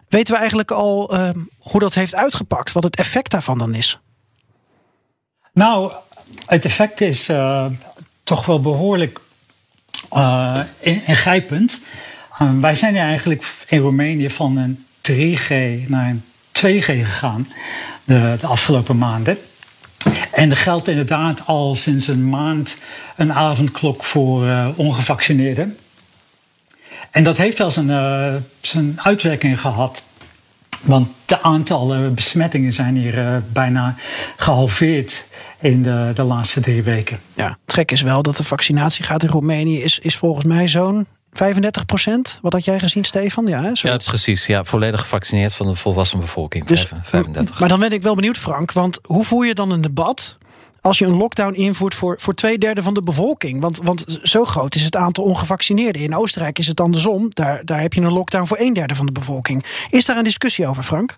[0.10, 1.16] Weten we eigenlijk al
[1.58, 2.72] hoe dat heeft uitgepakt?
[2.72, 4.00] Wat het effect daarvan dan is?
[5.54, 5.92] Nou,
[6.46, 7.30] het effect is
[8.28, 9.20] toch wel behoorlijk
[10.14, 11.82] uh, ingrijpend.
[12.42, 15.50] Uh, wij zijn eigenlijk in Roemenië van een 3G
[15.88, 16.24] naar een
[16.58, 17.48] 2G gegaan
[18.04, 19.38] de, de afgelopen maanden.
[20.32, 22.78] En er geldt inderdaad al sinds een maand
[23.16, 25.78] een avondklok voor uh, ongevaccineerden.
[27.12, 30.04] En dat heeft wel zijn, zijn uitwerking gehad.
[30.84, 33.96] Want de aantallen besmettingen zijn hier uh, bijna
[34.36, 35.28] gehalveerd
[35.60, 37.20] in de, de laatste drie weken.
[37.34, 41.86] Ja, trek is wel dat de vaccinatiegraad in Roemenië is, is volgens mij zo'n 35
[41.86, 42.40] procent.
[42.42, 43.48] Wat had jij gezien, Stefan?
[43.48, 44.46] Ja, hè, ja precies.
[44.46, 46.66] Ja, volledig gevaccineerd van de volwassen bevolking.
[46.66, 47.60] Dus, 35.
[47.60, 48.72] Maar dan ben ik wel benieuwd, Frank.
[48.72, 50.37] Want hoe voer je dan een debat
[50.88, 53.62] als je een lockdown invoert voor, voor twee derde van de bevolking.
[53.62, 56.02] Want, want zo groot is het aantal ongevaccineerden.
[56.02, 57.26] In Oostenrijk is het andersom.
[57.30, 59.66] Daar, daar heb je een lockdown voor een derde van de bevolking.
[59.90, 61.18] Is daar een discussie over, Frank?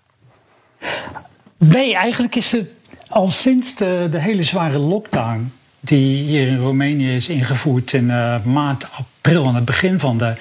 [1.58, 2.68] Nee, eigenlijk is het
[3.08, 8.44] al sinds de, de hele zware lockdown die hier in Roemenië is ingevoerd in uh,
[8.44, 10.34] maart, april, aan het begin van de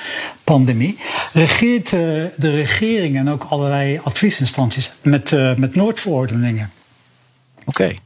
[0.43, 0.97] pandemie,
[1.33, 6.71] regeert uh, de regering en ook allerlei adviesinstanties met, uh, met noodverordeningen.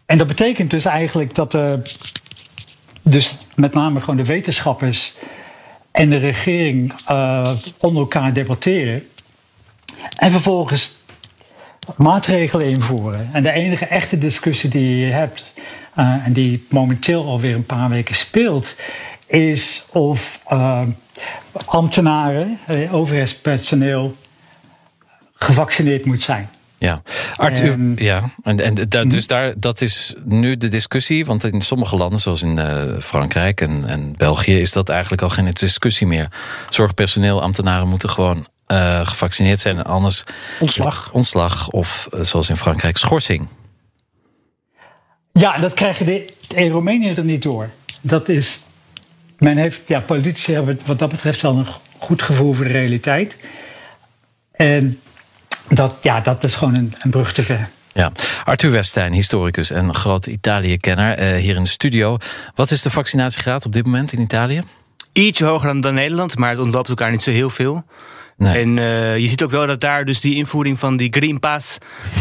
[0.05, 1.73] En dat betekent dus eigenlijk dat uh,
[3.01, 5.13] dus met name gewoon de wetenschappers
[5.91, 9.07] en de regering uh, onder elkaar debatteren.
[10.15, 11.01] En vervolgens
[11.95, 13.29] maatregelen invoeren.
[13.33, 15.53] En de enige echte discussie die je hebt,
[15.97, 18.75] uh, en die momenteel alweer een paar weken speelt,
[19.25, 20.43] is of
[21.65, 22.59] ambtenaren,
[22.91, 24.15] overheidspersoneel,
[25.35, 26.49] gevaccineerd moet zijn.
[26.83, 27.01] Ja,
[27.35, 28.33] Arthur, um, ja.
[28.43, 31.25] En, en da, dus daar, dat is nu de discussie.
[31.25, 35.29] Want in sommige landen, zoals in uh, Frankrijk en, en België, is dat eigenlijk al
[35.29, 36.27] geen discussie meer.
[36.69, 39.77] Zorgpersoneel, ambtenaren moeten gewoon uh, gevaccineerd zijn.
[39.77, 40.23] En anders.
[40.59, 41.11] Ontslag.
[41.11, 43.47] Ontslag of uh, zoals in Frankrijk, schorsing.
[45.31, 47.69] Ja, dat krijgen de, in Roemenië er niet door.
[48.01, 48.61] Dat is.
[49.37, 51.67] Men heeft, ja, politici hebben wat dat betreft wel een
[51.97, 53.37] goed gevoel voor de realiteit.
[54.51, 54.99] En
[55.69, 57.69] dat, ja, dat is gewoon een, een brug te ver.
[57.93, 58.11] Ja,
[58.43, 62.17] Arthur Westijn, historicus en groot Italië-kenner, uh, hier in de studio.
[62.55, 64.61] Wat is de vaccinatiegraad op dit moment in Italië?
[65.11, 67.85] Ietsje hoger dan, dan Nederland, maar het ontloopt elkaar niet zo heel veel.
[68.37, 68.61] Nee.
[68.61, 71.77] En uh, je ziet ook wel dat daar dus die invoering van die Green Pass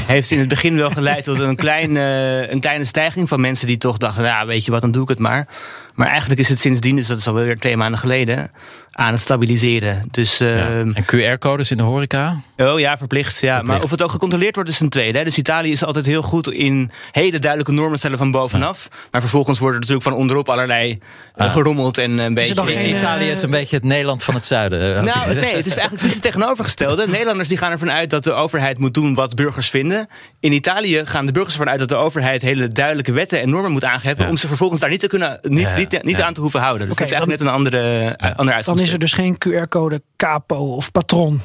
[0.06, 3.66] heeft in het begin wel geleid tot een, klein, uh, een kleine stijging van mensen
[3.66, 5.48] die toch dachten, nou weet je wat, dan doe ik het maar.
[5.94, 8.50] Maar eigenlijk is het sindsdien, dus dat is alweer twee maanden geleden,
[8.92, 10.08] aan het stabiliseren.
[10.10, 10.66] Dus, uh, ja.
[10.94, 12.42] En QR-codes in de horeca?
[12.56, 13.40] Oh ja, verplicht.
[13.40, 13.62] Ja.
[13.62, 15.18] Maar of het ook gecontroleerd wordt, is een tweede.
[15.18, 15.24] Hè.
[15.24, 18.88] Dus Italië is altijd heel goed in hele duidelijke normen stellen van bovenaf.
[18.90, 18.96] Ja.
[19.10, 20.98] Maar vervolgens wordt er natuurlijk van onderop allerlei
[21.36, 22.66] uh, gerommeld en een beetje.
[22.66, 25.04] Geen, Italië is een beetje het Nederland van het zuiden.
[25.04, 27.08] Nou, nee, het is eigenlijk precies het tegenovergestelde.
[27.08, 30.06] Nederlanders die gaan ervan uit dat de overheid moet doen wat burgers vinden.
[30.40, 33.72] In Italië gaan de burgers ervan uit dat de overheid hele duidelijke wetten en normen
[33.72, 34.28] moet aangeven.
[34.28, 36.86] om ze vervolgens daar niet, te kunnen, niet, niet, niet aan te hoeven houden.
[36.86, 39.36] Dus okay, dat is eigenlijk net een andere, uh, andere uitgangspunt is er dus geen
[39.38, 41.40] QR-code capo of patron.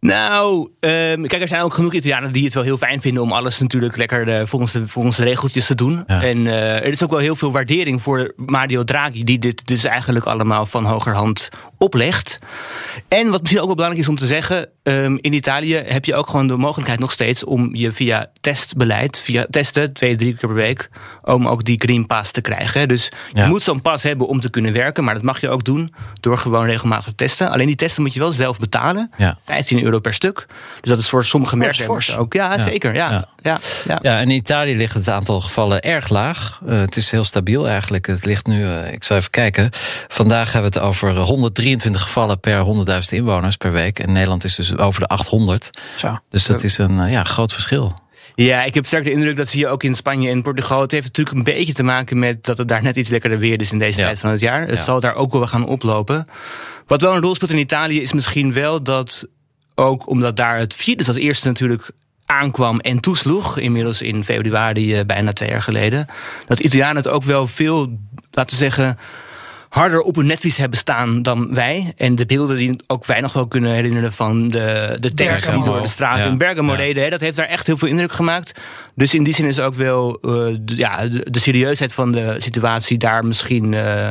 [0.00, 3.32] Nou, um, kijk, er zijn ook genoeg Italianen die het wel heel fijn vinden om
[3.32, 6.04] alles natuurlijk lekker de, volgens, de, volgens de regeltjes te doen.
[6.06, 6.22] Ja.
[6.22, 9.84] En uh, er is ook wel heel veel waardering voor Mario Draghi, die dit dus
[9.84, 12.38] eigenlijk allemaal van hogerhand oplegt.
[13.08, 16.14] En wat misschien ook wel belangrijk is om te zeggen, um, in Italië heb je
[16.14, 20.48] ook gewoon de mogelijkheid nog steeds om je via testbeleid, via testen, twee, drie keer
[20.48, 20.90] per week,
[21.22, 22.88] om ook die Green Pass te krijgen.
[22.88, 25.64] Dus je moet zo'n pas hebben om te kunnen werken, maar dat mag je ook
[25.64, 27.50] doen door gewoon regelmatig te testen.
[27.50, 29.10] Alleen die testen moet je wel zelf betalen.
[29.16, 29.38] Ja.
[29.44, 30.46] 15 euro per stuk.
[30.80, 32.32] Dus dat is voor sommige merken ook.
[32.32, 32.94] Ja, ja, zeker.
[32.94, 33.10] Ja.
[33.10, 33.28] Ja.
[33.42, 33.58] Ja.
[33.86, 33.98] Ja.
[34.02, 36.60] ja, en in Italië ligt het aantal gevallen erg laag.
[36.66, 38.06] Uh, het is heel stabiel eigenlijk.
[38.06, 39.70] Het ligt nu, uh, ik zal even kijken.
[40.08, 43.98] Vandaag hebben we het over 123 gevallen per 100.000 inwoners per week.
[43.98, 45.70] En Nederland is dus over de 800.
[45.96, 46.18] Zo.
[46.28, 47.98] Dus dat is een uh, ja, groot verschil.
[48.34, 50.80] Ja, ik heb sterk de indruk dat zie je ook in Spanje en Portugal.
[50.80, 53.60] Het heeft natuurlijk een beetje te maken met dat het daar net iets lekkerder weer
[53.60, 54.04] is in deze ja.
[54.04, 54.60] tijd van het jaar.
[54.60, 54.84] Het ja.
[54.84, 56.26] zal daar ook wel gaan oplopen.
[56.86, 59.26] Wat wel een rol speelt in Italië is misschien wel dat
[59.74, 61.90] ook omdat daar het virus als eerste natuurlijk
[62.26, 66.06] aankwam en toesloeg, inmiddels in februari, uh, bijna twee jaar geleden,
[66.46, 67.98] dat Italianen het ook wel veel,
[68.30, 68.98] laten we zeggen,
[69.70, 71.92] harder op hun netvlies hebben staan dan wij.
[71.96, 75.64] En de beelden die ook wij nog wel kunnen herinneren van de, de tanks die
[75.64, 76.24] door de straat ja.
[76.24, 76.78] in Bergamo ja.
[76.78, 77.10] reden.
[77.10, 78.60] Dat heeft daar echt heel veel indruk gemaakt.
[78.94, 82.36] Dus in die zin is ook wel uh, de, ja, de, de, serieusheid van de
[82.38, 83.72] situatie daar misschien...
[83.72, 84.08] Uh,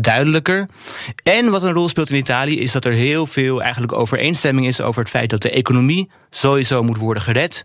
[0.00, 0.66] duidelijker.
[1.22, 4.80] En wat een rol speelt in Italië is dat er heel veel eigenlijk overeenstemming is
[4.80, 7.64] over het feit dat de economie sowieso moet worden gered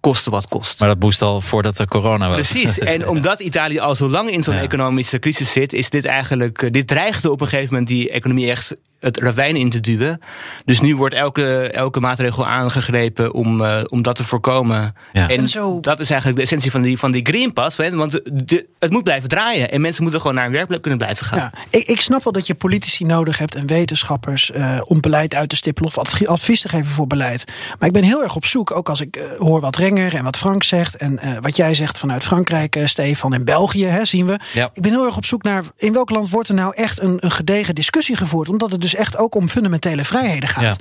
[0.00, 0.80] kosten wat kost.
[0.80, 2.50] Maar dat moest al voordat er corona was.
[2.50, 2.78] Precies.
[2.94, 6.62] En omdat Italië al zo lang in zo'n economische crisis zit, is dit eigenlijk.
[6.62, 10.20] Eh, dit dreigde op een gegeven moment die economie echt het ravijn in te duwen.
[10.64, 14.94] Dus nu wordt elke, elke maatregel aangegrepen om, uh, om dat te voorkomen.
[15.12, 15.28] Ja.
[15.28, 15.80] En, zo...
[15.80, 17.76] dat is eigenlijk de essentie van die, van die Green Pass.
[17.76, 19.70] Want de, het moet blijven draaien.
[19.70, 21.38] En mensen moeten gewoon naar een werkplek kunnen blijven gaan.
[21.38, 25.34] Ja, ik, ik snap wel dat je politici nodig hebt en wetenschappers uh, om beleid
[25.34, 27.44] uit te stippelen of advies te geven voor beleid.
[27.78, 30.24] Maar ik ben heel erg op zoek, ook als ik uh, hoor wat Renger en
[30.24, 30.96] wat Frank zegt.
[30.96, 34.38] En wat jij zegt vanuit Frankrijk, Stefan, en België hè, zien we.
[34.52, 34.70] Ja.
[34.74, 37.16] Ik ben heel erg op zoek naar in welk land wordt er nou echt een,
[37.20, 38.48] een gedegen discussie gevoerd.
[38.48, 40.78] Omdat het dus dus echt ook om fundamentele vrijheden gaat.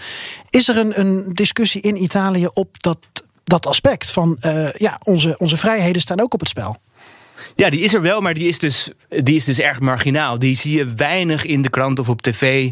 [0.50, 2.98] Is er een, een discussie in Italië op dat,
[3.43, 6.78] dat aspect van uh, ja, onze, onze vrijheden staan ook op het spel?
[7.56, 10.39] Ja, die is er wel, maar die is, dus, die is dus erg marginaal.
[10.39, 12.72] Die zie je weinig in de krant of op tv.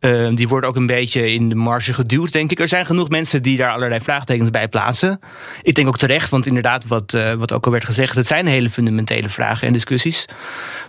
[0.00, 2.60] Uh, die wordt ook een beetje in de marge geduwd, denk ik.
[2.60, 5.20] Er zijn genoeg mensen die daar allerlei vraagtekens bij plaatsen.
[5.62, 8.46] Ik denk ook terecht, want inderdaad, wat, uh, wat ook al werd gezegd, het zijn
[8.46, 10.26] hele fundamentele vragen en discussies.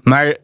[0.01, 0.38] Maar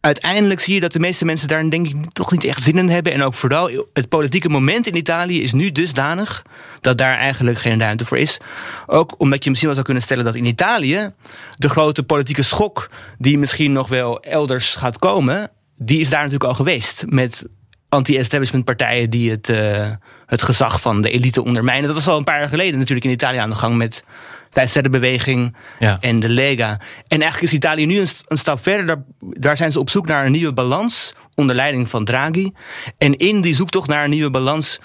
[0.00, 2.88] uiteindelijk zie je dat de meeste mensen daar denk ik toch niet echt zin in
[2.88, 3.12] hebben.
[3.12, 6.44] En ook vooral het politieke moment in Italië is nu dusdanig
[6.80, 8.38] dat daar eigenlijk geen ruimte voor is.
[8.86, 11.10] Ook omdat je misschien wel zou kunnen stellen dat in Italië
[11.56, 16.50] de grote politieke schok die misschien nog wel elders gaat komen, die is daar natuurlijk
[16.50, 17.04] al geweest.
[17.06, 17.46] Met
[17.88, 19.90] anti-establishment partijen die het, uh,
[20.26, 21.86] het gezag van de elite ondermijnen.
[21.86, 24.04] Dat was al een paar jaar geleden natuurlijk in Italië aan de gang met
[24.50, 25.96] de ja.
[26.00, 26.80] en de Lega.
[27.08, 28.86] En eigenlijk is Italië nu een, een stap verder.
[28.86, 32.50] Daar, daar, zijn ze op zoek naar een nieuwe balans onder leiding van Draghi.
[32.98, 34.80] En in die zoektocht naar een nieuwe balans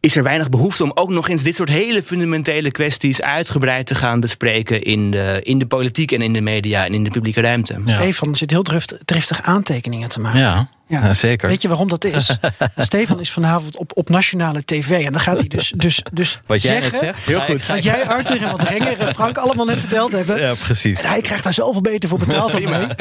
[0.00, 3.94] is er weinig behoefte om ook nog eens dit soort hele fundamentele kwesties uitgebreid te
[3.94, 7.40] gaan bespreken in de, in de politiek en in de media en in de publieke
[7.40, 7.80] ruimte.
[7.84, 8.62] Stefan zit heel
[9.04, 10.40] driftig aantekeningen te maken.
[10.40, 10.68] Ja.
[11.02, 11.12] Ja.
[11.12, 11.48] zeker.
[11.48, 12.38] Weet je waarom dat is?
[12.76, 15.04] Stefan is vanavond op, op nationale tv.
[15.04, 17.26] En dan gaat hij dus, dus, dus wat jij zeggen, net zegt.
[17.26, 17.66] Heel goed.
[17.66, 20.40] Wat jij, Arthur en wat Renger en Frank allemaal net verteld hebben.
[20.40, 21.00] Ja, precies.
[21.00, 22.86] En hij krijgt daar zoveel beter voor betaald dan mee.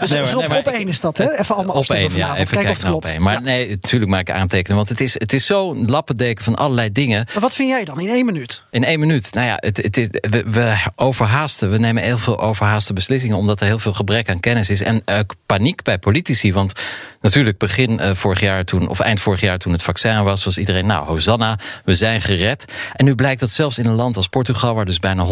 [0.00, 1.38] Dus, nee, dus op, nee, op één is dat, hè?
[1.38, 3.18] Even allemaal op één, ja, even kijken of het klopt.
[3.18, 4.76] Maar nee, natuurlijk maak ik aantekenen.
[4.76, 7.26] Want het is, het is zo'n lappendeken van allerlei dingen.
[7.32, 8.62] Maar wat vind jij dan in één minuut?
[8.70, 9.32] In één minuut?
[9.32, 11.70] Nou ja, het, het is, we, we overhaasten.
[11.70, 13.36] We nemen heel veel overhaaste beslissingen.
[13.36, 14.82] Omdat er heel veel gebrek aan kennis is.
[14.82, 16.52] En uh, paniek bij politici.
[16.52, 16.72] Want
[17.20, 20.58] natuurlijk begin uh, vorig jaar toen, of eind vorig jaar toen het vaccin was, was
[20.58, 22.64] iedereen, nou, Hosanna, we zijn gered.
[22.92, 25.28] En nu blijkt dat zelfs in een land als Portugal, waar dus bijna 100%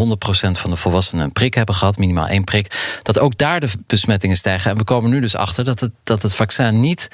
[0.51, 4.35] van de volwassenen een prik hebben gehad, minimaal één prik, dat ook daar de besmettingen
[4.35, 4.71] stijgen.
[4.71, 7.07] En we komen nu dus achter dat het, dat het vaccin niet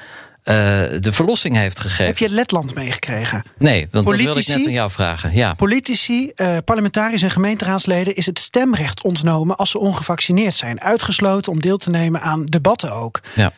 [0.48, 0.54] uh,
[1.00, 2.06] de verlossing heeft gegeven.
[2.06, 3.44] Heb je Letland meegekregen?
[3.58, 5.36] Nee, want Politici, dat wilde ik net aan jou vragen.
[5.36, 5.54] Ja.
[5.54, 10.82] Politici, uh, parlementariërs en gemeenteraadsleden is het stemrecht ontnomen als ze ongevaccineerd zijn.
[10.82, 13.20] Uitgesloten om deel te nemen aan debatten ook.
[13.36, 13.52] Ja.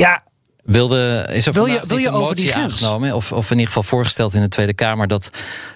[0.00, 0.16] Ja,
[0.64, 3.82] Wilde, is er wil je, wil je over die aangenomen, of, of in ieder geval
[3.82, 5.30] voorgesteld in de Tweede Kamer, dat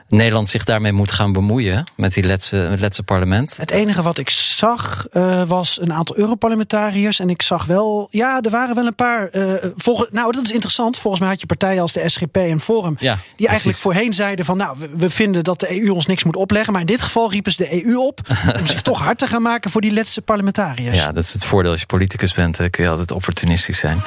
[0.08, 3.56] Nederland zich daarmee moet gaan bemoeien met die letse, het letse parlement?
[3.56, 7.20] Het enige wat ik zag uh, was een aantal Europarlementariërs.
[7.20, 9.28] En ik zag wel, ja, er waren wel een paar.
[9.32, 10.98] Uh, volgens, nou, dat is interessant.
[10.98, 12.96] Volgens mij had je partijen als de SGP en Forum.
[12.98, 16.24] Ja, die eigenlijk voorheen zeiden van, nou, we, we, vinden dat de EU ons niks
[16.24, 16.72] moet opleggen.
[16.72, 18.20] Maar in dit geval riepen ze de EU op
[18.60, 20.96] om zich toch hard te gaan maken voor die letse parlementariërs.
[20.96, 22.56] Ja, dat is het voordeel als je politicus bent.
[22.70, 24.02] kun je altijd opportunistisch zijn.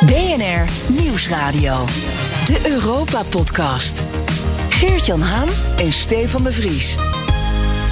[0.00, 1.84] BNR Nieuwsradio.
[2.46, 4.02] De Europa-podcast.
[4.68, 7.13] Geert-Jan Haan en Stefan de Vries.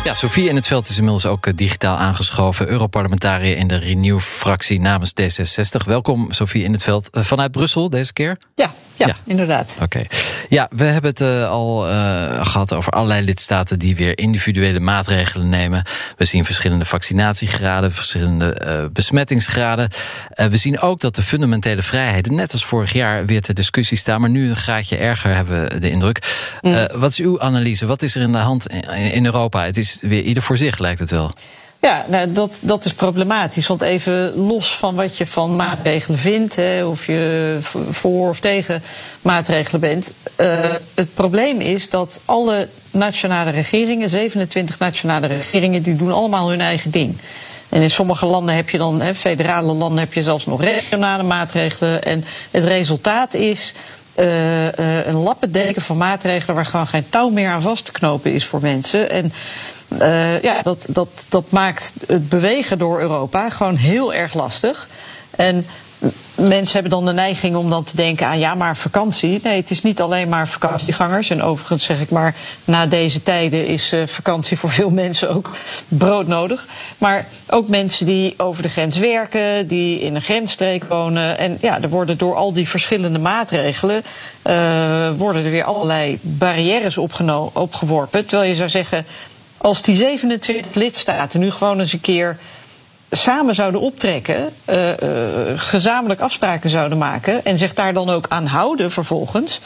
[0.05, 2.69] Ja, Sofie in het veld is inmiddels ook eh, digitaal aangeschoven.
[2.69, 5.87] Europarlementariër in de Renew-fractie namens D66.
[5.87, 7.11] Welkom, Sofie in het veld.
[7.11, 8.39] Eh, vanuit Brussel deze keer?
[8.55, 9.73] Ja, ja, inderdaad.
[9.83, 10.05] Oké.
[10.49, 15.49] Ja, we hebben het uh, al uh, gehad over allerlei lidstaten die weer individuele maatregelen
[15.49, 15.85] nemen.
[16.17, 19.91] We zien verschillende vaccinatiegraden, verschillende uh, besmettingsgraden.
[20.35, 24.21] we zien ook dat de fundamentele vrijheden, net als vorig jaar, weer ter discussie staan.
[24.21, 26.19] Maar nu een graadje erger, hebben we de indruk.
[26.61, 26.87] Mm.
[26.95, 27.87] wat is uw analyse?
[27.87, 29.65] Wat is er in de hand in, in Europa?
[29.65, 31.31] Het weer ieder voor zich, lijkt het wel.
[31.83, 33.67] Ja, nou, dat, dat is problematisch.
[33.67, 37.59] Want even los van wat je van maatregelen vindt, hè, of je
[37.91, 38.83] voor of tegen
[39.23, 40.13] maatregelen bent.
[40.37, 40.61] Uh,
[40.95, 46.91] het probleem is dat alle nationale regeringen, 27 nationale regeringen, die doen allemaal hun eigen
[46.91, 47.17] ding.
[47.69, 51.23] En in sommige landen heb je dan, hè, federale landen, heb je zelfs nog regionale
[51.23, 52.03] maatregelen.
[52.03, 53.75] En het resultaat is
[54.17, 58.47] uh, een lappendeken van maatregelen waar gewoon geen touw meer aan vast te knopen is
[58.47, 59.11] voor mensen.
[59.11, 59.33] En
[60.01, 64.89] uh, ja, dat, dat, dat maakt het bewegen door Europa gewoon heel erg lastig.
[65.31, 65.67] En
[66.35, 69.41] mensen hebben dan de neiging om dan te denken aan ja, maar vakantie.
[69.43, 71.31] Nee, het is niet alleen maar vakantiegangers.
[71.31, 72.35] En overigens zeg ik maar,
[72.65, 75.51] na deze tijden is uh, vakantie voor veel mensen ook
[75.89, 76.67] broodnodig.
[76.99, 81.39] Maar ook mensen die over de grens werken, die in een grensstreek wonen.
[81.39, 84.03] En ja, er worden door al die verschillende maatregelen
[84.47, 86.99] uh, worden er weer allerlei barrières
[87.53, 88.27] opgeworpen.
[88.27, 89.07] Terwijl je zou zeggen,
[89.57, 92.39] als die 27 lidstaten nu gewoon eens een keer
[93.15, 94.95] samen zouden optrekken, uh, uh,
[95.57, 99.61] gezamenlijk afspraken zouden maken en zich daar dan ook aan houden vervolgens,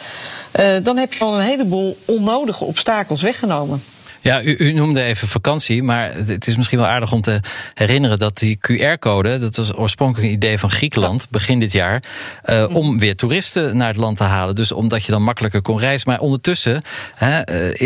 [0.60, 3.82] uh, dan heb je al een heleboel onnodige obstakels weggenomen.
[4.26, 7.40] Ja, u, u, noemde even vakantie, maar het is misschien wel aardig om te
[7.74, 12.02] herinneren dat die QR-code, dat was oorspronkelijk een idee van Griekenland begin dit jaar,
[12.46, 14.54] uh, om weer toeristen naar het land te halen.
[14.54, 16.10] Dus omdat je dan makkelijker kon reizen.
[16.10, 16.82] Maar ondertussen
[17.14, 17.42] hè,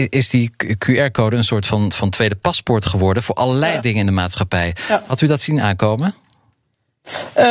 [0.08, 0.50] is die
[0.86, 3.80] QR-code een soort van, van tweede paspoort geworden voor allerlei ja.
[3.80, 4.74] dingen in de maatschappij.
[4.88, 5.02] Ja.
[5.06, 6.14] Had u dat zien aankomen?
[7.40, 7.44] Uh,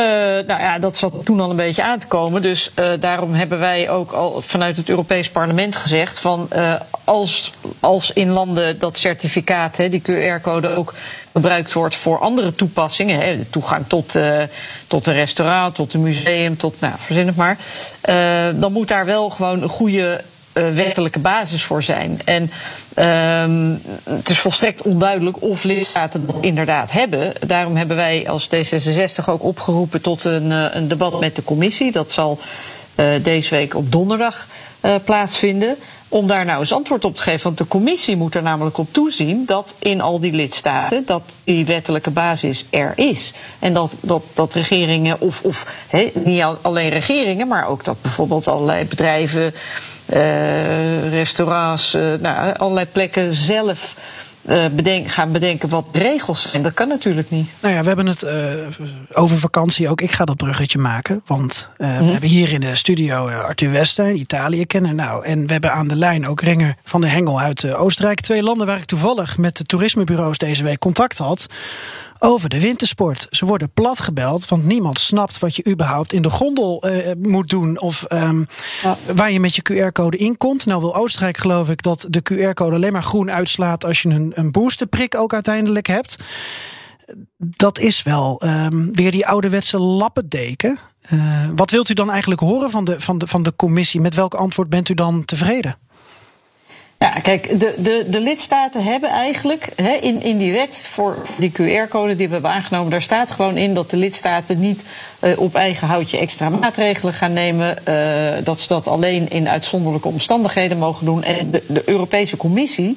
[0.46, 2.42] nou ja, dat zat toen al een beetje aan te komen.
[2.42, 7.52] Dus uh, daarom hebben wij ook al vanuit het Europees Parlement gezegd van uh, als,
[7.80, 10.94] als in landen dat certificaat, die QR-code ook
[11.32, 14.18] gebruikt wordt voor andere toepassingen, hè, toegang tot,
[14.86, 17.56] tot een restaurant, tot een museum, tot, nou, verzin het maar,
[18.60, 20.20] dan moet daar wel gewoon een goede
[20.68, 22.20] wettelijke basis voor zijn.
[22.24, 22.50] En
[22.98, 27.32] uh, het is volstrekt onduidelijk of lidstaten dat inderdaad hebben.
[27.46, 31.92] Daarom hebben wij als D66 ook opgeroepen tot een, uh, een debat met de commissie.
[31.92, 32.38] Dat zal
[32.94, 34.46] uh, deze week op donderdag
[35.04, 35.76] plaatsvinden.
[36.12, 37.42] Om daar nou eens antwoord op te geven.
[37.42, 41.66] Want de commissie moet er namelijk op toezien dat in al die lidstaten dat die
[41.66, 43.32] wettelijke basis er is.
[43.58, 45.72] En dat, dat, dat regeringen, of, of
[46.14, 49.54] niet alleen regeringen, maar ook dat bijvoorbeeld allerlei bedrijven
[51.10, 53.94] restaurants, uh, nou, allerlei plekken zelf.
[54.48, 56.62] Uh, bedenk, gaan bedenken wat regels zijn.
[56.62, 57.48] Dat kan natuurlijk niet.
[57.60, 58.32] Nou ja, we hebben het uh,
[59.12, 60.00] over vakantie ook.
[60.00, 61.22] Ik ga dat bruggetje maken.
[61.26, 64.94] Want uh, we hebben hier in de studio Arthur Westijn, Italië kennen.
[64.94, 68.20] Nou, en we hebben aan de lijn ook Renger van de Hengel uit Oostenrijk.
[68.20, 71.46] Twee landen waar ik toevallig met de toerismebureaus deze week contact had
[72.22, 73.26] over de wintersport.
[73.30, 77.80] Ze worden platgebeld, want niemand snapt wat je überhaupt in de gondel uh, moet doen.
[77.80, 78.46] Of um,
[78.82, 78.96] ja.
[79.14, 80.66] waar je met je QR-code inkomt.
[80.66, 84.32] Nou wil Oostenrijk geloof ik dat de QR-code alleen maar groen uitslaat als je een,
[84.34, 86.16] een boosterprik ook uiteindelijk hebt.
[87.36, 90.78] Dat is wel um, weer die ouderwetse lappendeken.
[91.12, 94.00] Uh, wat wilt u dan eigenlijk horen van de, van, de, van de commissie?
[94.00, 95.76] Met welk antwoord bent u dan tevreden?
[97.04, 101.52] Ja, kijk, de, de, de lidstaten hebben eigenlijk hè, in, in die wet voor die
[101.52, 104.84] QR-code die we hebben aangenomen, daar staat gewoon in dat de lidstaten niet
[105.20, 107.76] uh, op eigen houtje extra maatregelen gaan nemen.
[107.88, 111.22] Uh, dat ze dat alleen in uitzonderlijke omstandigheden mogen doen.
[111.22, 112.96] En de, de Europese Commissie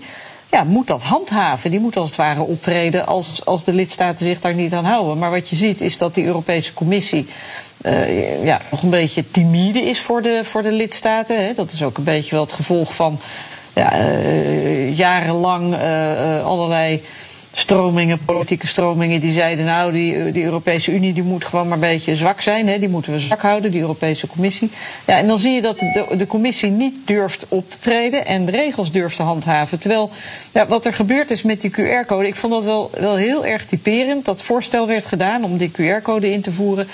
[0.52, 1.72] ja, moet dat handhaven.
[1.72, 5.18] Die moet als het ware optreden als, als de lidstaten zich daar niet aan houden.
[5.18, 7.28] Maar wat je ziet is dat die Europese Commissie.
[7.86, 11.46] Uh, ja, nog een beetje timide is voor de, voor de lidstaten.
[11.46, 11.54] Hè.
[11.54, 13.20] Dat is ook een beetje wel het gevolg van
[13.74, 17.02] ja, uh, jarenlang uh, allerlei
[17.56, 21.80] stromingen, politieke stromingen, die zeiden nou, die, die Europese Unie die moet gewoon maar een
[21.80, 22.68] beetje zwak zijn.
[22.68, 24.70] Hè, die moeten we zwak houden, die Europese Commissie.
[25.06, 28.46] Ja, en dan zie je dat de, de Commissie niet durft op te treden en
[28.46, 29.80] de regels durft te handhaven.
[29.80, 30.10] Terwijl
[30.54, 33.66] ja, wat er gebeurd is met die QR-code, ik vond dat wel, wel heel erg
[33.66, 34.26] typerend.
[34.26, 36.88] Dat voorstel werd gedaan om die QR-code in te voeren.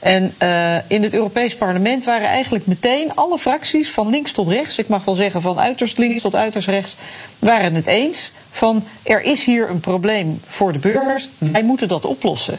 [0.00, 4.78] En uh, in het Europees Parlement waren eigenlijk meteen alle fracties, van links tot rechts,
[4.78, 6.96] ik mag wel zeggen van uiterst links tot uiterst rechts,
[7.38, 12.04] waren het eens van er is hier een probleem voor de burgers, wij moeten dat
[12.04, 12.58] oplossen.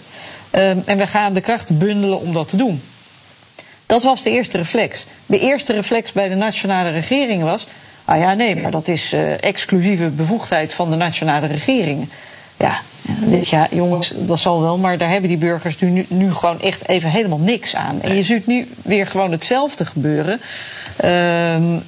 [0.52, 2.82] Um, en we gaan de krachten bundelen om dat te doen.
[3.86, 5.08] Dat was de eerste reflex.
[5.26, 7.68] De eerste reflex bij de nationale regeringen was,
[8.06, 12.12] ah ja nee, maar dat is uh, exclusieve bevoegdheid van de nationale regeringen.
[12.58, 12.82] Ja,
[13.44, 17.10] ja, jongens, dat zal wel, maar daar hebben die burgers nu, nu gewoon echt even
[17.10, 18.02] helemaal niks aan.
[18.02, 20.34] En je ziet nu weer gewoon hetzelfde gebeuren.
[20.34, 21.84] Um,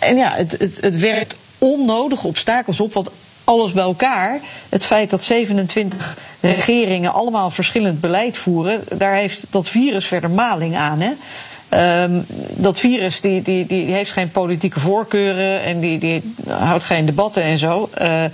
[0.00, 3.10] en ja, het, het, het werkt onnodige obstakels op, want
[3.44, 9.68] alles bij elkaar, het feit dat 27 regeringen allemaal verschillend beleid voeren, daar heeft dat
[9.68, 11.00] virus verder maling aan.
[11.00, 11.12] Hè?
[12.02, 17.06] Um, dat virus die, die, die heeft geen politieke voorkeuren en die, die houdt geen
[17.06, 17.90] debatten en zo.
[18.02, 18.24] Uh,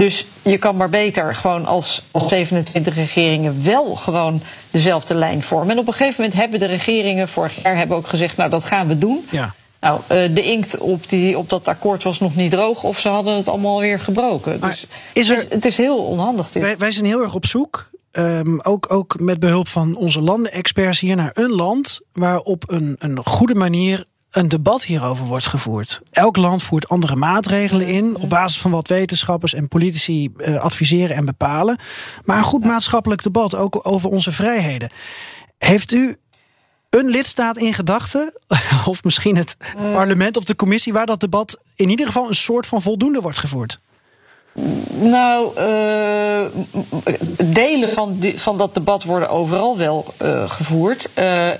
[0.00, 5.70] dus je kan maar beter gewoon als, als 27 regeringen wel gewoon dezelfde lijn vormen.
[5.70, 8.64] En op een gegeven moment hebben de regeringen vorig jaar hebben ook gezegd, nou dat
[8.64, 9.26] gaan we doen.
[9.30, 9.54] Ja.
[9.80, 13.36] Nou, de inkt op, die, op dat akkoord was nog niet droog of ze hadden
[13.36, 14.60] het allemaal weer gebroken.
[14.60, 16.50] dus is er, het, is, het is heel onhandig.
[16.50, 16.62] Dit.
[16.62, 21.00] Wij, wij zijn heel erg op zoek Um, ook, ook met behulp van onze landenexperts
[21.00, 26.00] hier naar een land waar op een, een goede manier een debat hierover wordt gevoerd.
[26.10, 31.16] Elk land voert andere maatregelen in op basis van wat wetenschappers en politici uh, adviseren
[31.16, 31.78] en bepalen.
[32.24, 34.90] Maar een goed maatschappelijk debat ook over onze vrijheden.
[35.58, 36.16] Heeft u
[36.90, 38.32] een lidstaat in gedachten,
[38.86, 39.56] of misschien het
[39.92, 43.38] parlement of de commissie, waar dat debat in ieder geval een soort van voldoende wordt
[43.38, 43.80] gevoerd?
[44.90, 46.46] Nou, uh,
[47.44, 51.10] delen van, van dat debat worden overal wel uh, gevoerd.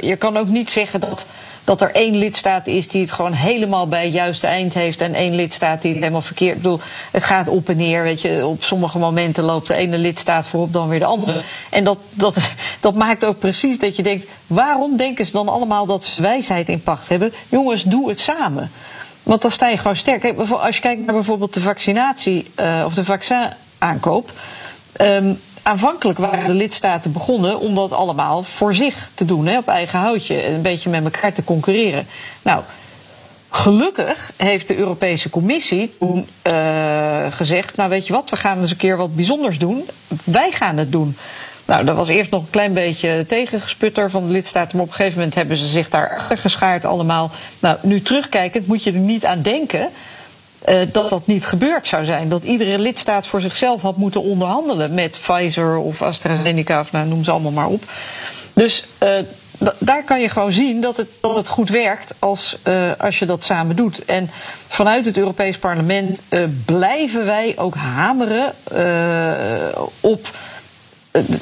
[0.00, 1.26] Je kan ook niet zeggen dat,
[1.64, 5.00] dat er één lidstaat is die het gewoon helemaal bij het juiste eind heeft.
[5.00, 6.56] en één lidstaat die het helemaal verkeerd.
[6.56, 6.80] Ik bedoel,
[7.10, 8.02] het gaat op en neer.
[8.02, 11.42] Weet je, op sommige momenten loopt de ene lidstaat voorop, dan weer de andere.
[11.70, 12.38] En dat, dat,
[12.80, 16.68] dat maakt ook precies dat je denkt: waarom denken ze dan allemaal dat ze wijsheid
[16.68, 17.32] in pacht hebben?
[17.48, 18.70] Jongens, doe het samen.
[19.22, 20.38] Want dan sta je gewoon sterk.
[20.50, 24.32] als je kijkt naar bijvoorbeeld de vaccinatie uh, of de vaccinaankoop.
[25.00, 29.68] Um, aanvankelijk waren de lidstaten begonnen om dat allemaal voor zich te doen, hè, op
[29.68, 30.46] eigen houtje.
[30.46, 32.06] Een beetje met elkaar te concurreren.
[32.42, 32.62] Nou,
[33.50, 38.70] gelukkig heeft de Europese Commissie toen uh, gezegd: Nou, weet je wat, we gaan eens
[38.70, 39.88] een keer wat bijzonders doen.
[40.24, 41.16] Wij gaan het doen.
[41.64, 44.76] Nou, dat was eerst nog een klein beetje tegengesputter van de lidstaten.
[44.76, 47.30] Maar op een gegeven moment hebben ze zich daar achter geschaard allemaal.
[47.58, 49.88] Nou, nu terugkijkend moet je er niet aan denken...
[50.68, 52.28] Uh, dat dat niet gebeurd zou zijn.
[52.28, 57.24] Dat iedere lidstaat voor zichzelf had moeten onderhandelen met Pfizer of AstraZeneca of nou, noem
[57.24, 57.84] ze allemaal maar op.
[58.52, 59.08] Dus uh,
[59.78, 63.26] daar kan je gewoon zien dat het, dat het goed werkt als, uh, als je
[63.26, 64.04] dat samen doet.
[64.04, 64.30] En
[64.68, 66.22] vanuit het Europees Parlement
[66.64, 68.54] blijven wij ook hameren
[70.00, 70.30] op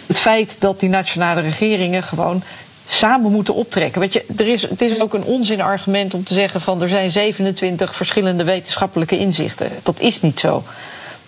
[0.07, 2.43] het feit dat die nationale regeringen gewoon
[2.89, 4.01] samen moeten optrekken.
[4.01, 7.11] Weet je, er is, het is ook een onzinargument om te zeggen van er zijn
[7.11, 9.71] 27 verschillende wetenschappelijke inzichten.
[9.83, 10.63] Dat is niet zo.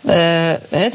[0.03, 0.15] Uh,
[0.69, 0.89] he,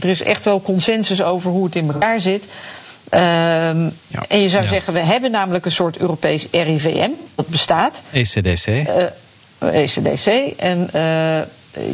[0.00, 2.44] er is echt wel consensus over hoe het in elkaar zit.
[2.44, 4.24] Uh, ja.
[4.28, 4.68] En je zou ja.
[4.68, 8.02] zeggen, we hebben namelijk een soort Europees RIVM, dat bestaat.
[8.12, 8.66] ECDC.
[8.66, 10.26] Uh, ECDC.
[10.56, 11.40] En uh,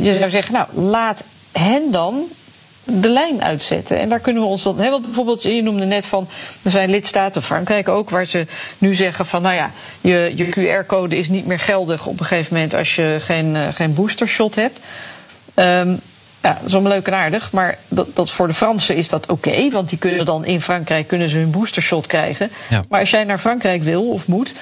[0.03, 2.25] je zou zeggen, nou, laat hen dan
[2.87, 3.99] de lijn uitzetten.
[3.99, 4.79] En daar kunnen we ons dan.
[4.79, 6.29] Hè, want bijvoorbeeld, je noemde net van.
[6.63, 8.47] Er zijn lidstaten, Frankrijk ook, waar ze
[8.79, 9.43] nu zeggen van.
[9.43, 9.71] Nou ja,
[10.01, 13.69] je, je QR-code is niet meer geldig op een gegeven moment als je geen, uh,
[13.73, 14.81] geen boostershot hebt.
[15.55, 16.01] Um,
[16.43, 17.53] ja, dat is allemaal leuk en aardig.
[17.53, 19.49] Maar dat, dat voor de Fransen is dat oké.
[19.49, 22.51] Okay, want die kunnen dan in Frankrijk kunnen ze hun boostershot krijgen.
[22.69, 22.85] Ja.
[22.89, 24.53] Maar als jij naar Frankrijk wil of moet.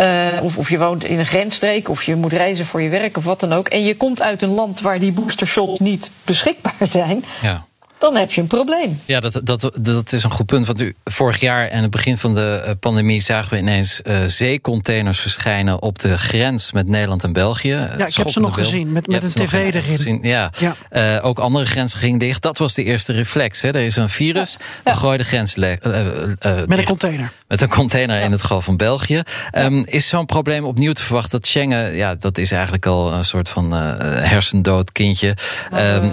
[0.00, 3.16] Uh, of, of je woont in een grensstreek, of je moet reizen voor je werk
[3.16, 3.68] of wat dan ook.
[3.68, 7.24] En je komt uit een land waar die boostershots niet beschikbaar zijn.
[7.42, 7.68] Ja
[8.00, 9.00] dan heb je een probleem.
[9.04, 10.66] Ja, dat, dat, dat is een goed punt.
[10.66, 14.24] Want u, vorig jaar en het begin van de eh, pandemie zagen we ineens uh,
[14.26, 17.68] zeecontainers verschijnen op de grens met Nederland en België.
[17.68, 19.82] Ja, ik heb ze nog gezien met, met een tv erin.
[19.82, 20.18] Gezien.
[20.22, 20.74] Ja, ja.
[21.16, 22.42] Uh, ook andere grenzen gingen dicht.
[22.42, 23.62] Dat was de eerste reflex.
[23.62, 23.68] Hè.
[23.68, 24.90] Er is een virus, ja.
[24.90, 24.98] ja.
[24.98, 27.32] gooi de grens met een container.
[27.48, 29.22] Met een container in het geval van België.
[29.52, 33.24] Um, is zo'n probleem opnieuw te verwachten dat Schengen, ja, dat is eigenlijk al een
[33.24, 35.36] soort van hersendood kindje.
[35.74, 36.12] Um,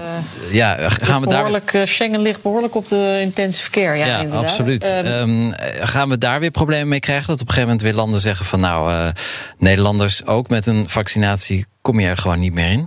[0.51, 1.51] ja, gaan we daar
[1.85, 3.97] Schengen ligt behoorlijk op de intensive care.
[3.97, 4.43] Ja, ja inderdaad.
[4.43, 4.93] absoluut.
[4.93, 7.27] Um, um, gaan we daar weer problemen mee krijgen?
[7.27, 9.09] Dat op een gegeven moment weer landen zeggen van nou, uh,
[9.57, 12.85] Nederlanders ook met een vaccinatie kom je er gewoon niet meer in?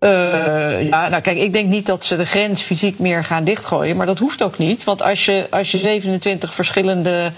[0.00, 3.96] Uh, ja, nou kijk, ik denk niet dat ze de grens fysiek meer gaan dichtgooien,
[3.96, 4.84] maar dat hoeft ook niet.
[4.84, 7.32] Want als je, als je 27 verschillende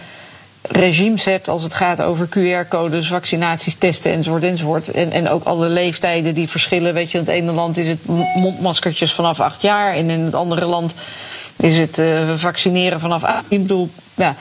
[0.70, 4.90] regimes hebt als het gaat over QR-codes, vaccinaties, testen enzovoort enzovoort.
[4.90, 6.94] En, en ook alle leeftijden die verschillen.
[6.94, 10.34] Weet je, in het ene land is het mondmaskertjes vanaf acht jaar en in het
[10.34, 10.94] andere land
[11.56, 13.60] is het uh, vaccineren vanaf 18.
[13.60, 14.34] Ik bedoel, ja,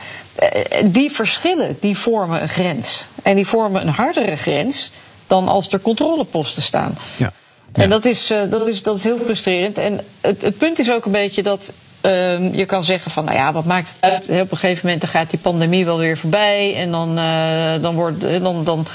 [0.86, 3.08] die verschillen die vormen een grens.
[3.24, 4.92] En die vormen een hardere grens
[5.28, 6.98] dan als er controleposten staan.
[7.18, 7.32] Ja.
[7.74, 7.84] Ja.
[7.84, 9.78] En dat is, uh, dat, is, dat is heel frustrerend.
[9.78, 13.38] En het, het punt is ook een beetje dat Um, je kan zeggen van, nou
[13.38, 14.42] ja, wat maakt het uit?
[14.42, 16.76] Op een gegeven moment dan gaat die pandemie wel weer voorbij.
[16.76, 18.86] En dan, uh, dan, wordt, dan, dan,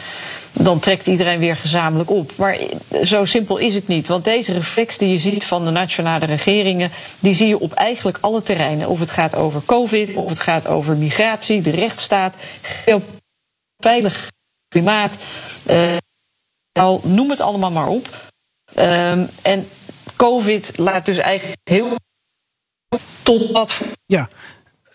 [0.53, 2.37] dan trekt iedereen weer gezamenlijk op.
[2.37, 2.59] Maar
[3.03, 4.09] zo simpel is het niet.
[4.09, 6.91] Want deze reflex die je ziet van de nationale regeringen...
[7.19, 8.89] die zie je op eigenlijk alle terreinen.
[8.89, 12.35] Of het gaat over covid, of het gaat over migratie, de rechtsstaat...
[13.79, 14.33] veilig
[14.69, 15.17] klimaat,
[15.71, 18.33] uh, noem het allemaal maar op.
[18.79, 19.69] Um, en
[20.17, 21.97] covid laat dus eigenlijk heel
[23.23, 23.75] tot wat.
[24.07, 24.29] Ja.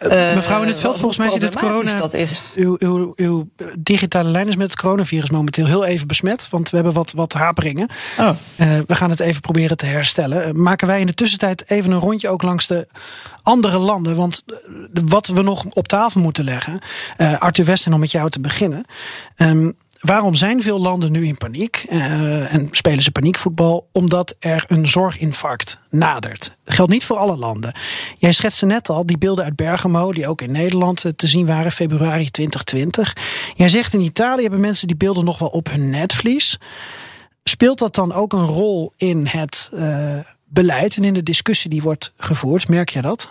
[0.01, 1.97] Uh, Mevrouw in het veld, volgens mij zit het corona.
[1.97, 2.41] Dat is.
[2.55, 6.47] Uw, uw, uw digitale lijn is met het coronavirus momenteel heel even besmet.
[6.49, 7.89] Want we hebben wat, wat haperingen.
[8.19, 8.29] Oh.
[8.57, 10.47] Uh, we gaan het even proberen te herstellen.
[10.47, 12.87] Uh, maken wij in de tussentijd even een rondje ook langs de
[13.43, 14.15] andere landen.
[14.15, 14.43] Want
[15.05, 16.79] wat we nog op tafel moeten leggen.
[17.17, 18.85] Arthur Westen, om met jou te beginnen.
[19.37, 23.89] Um, Waarom zijn veel landen nu in paniek uh, en spelen ze paniekvoetbal?
[23.91, 26.51] Omdat er een zorginfarct nadert.
[26.63, 27.75] Dat geldt niet voor alle landen.
[28.17, 31.71] Jij schetste net al die beelden uit Bergamo, die ook in Nederland te zien waren,
[31.71, 33.15] februari 2020.
[33.53, 36.57] Jij zegt in Italië hebben mensen die beelden nog wel op hun netvlies.
[37.43, 41.81] Speelt dat dan ook een rol in het uh, beleid en in de discussie die
[41.81, 42.67] wordt gevoerd?
[42.67, 43.29] Merk je dat?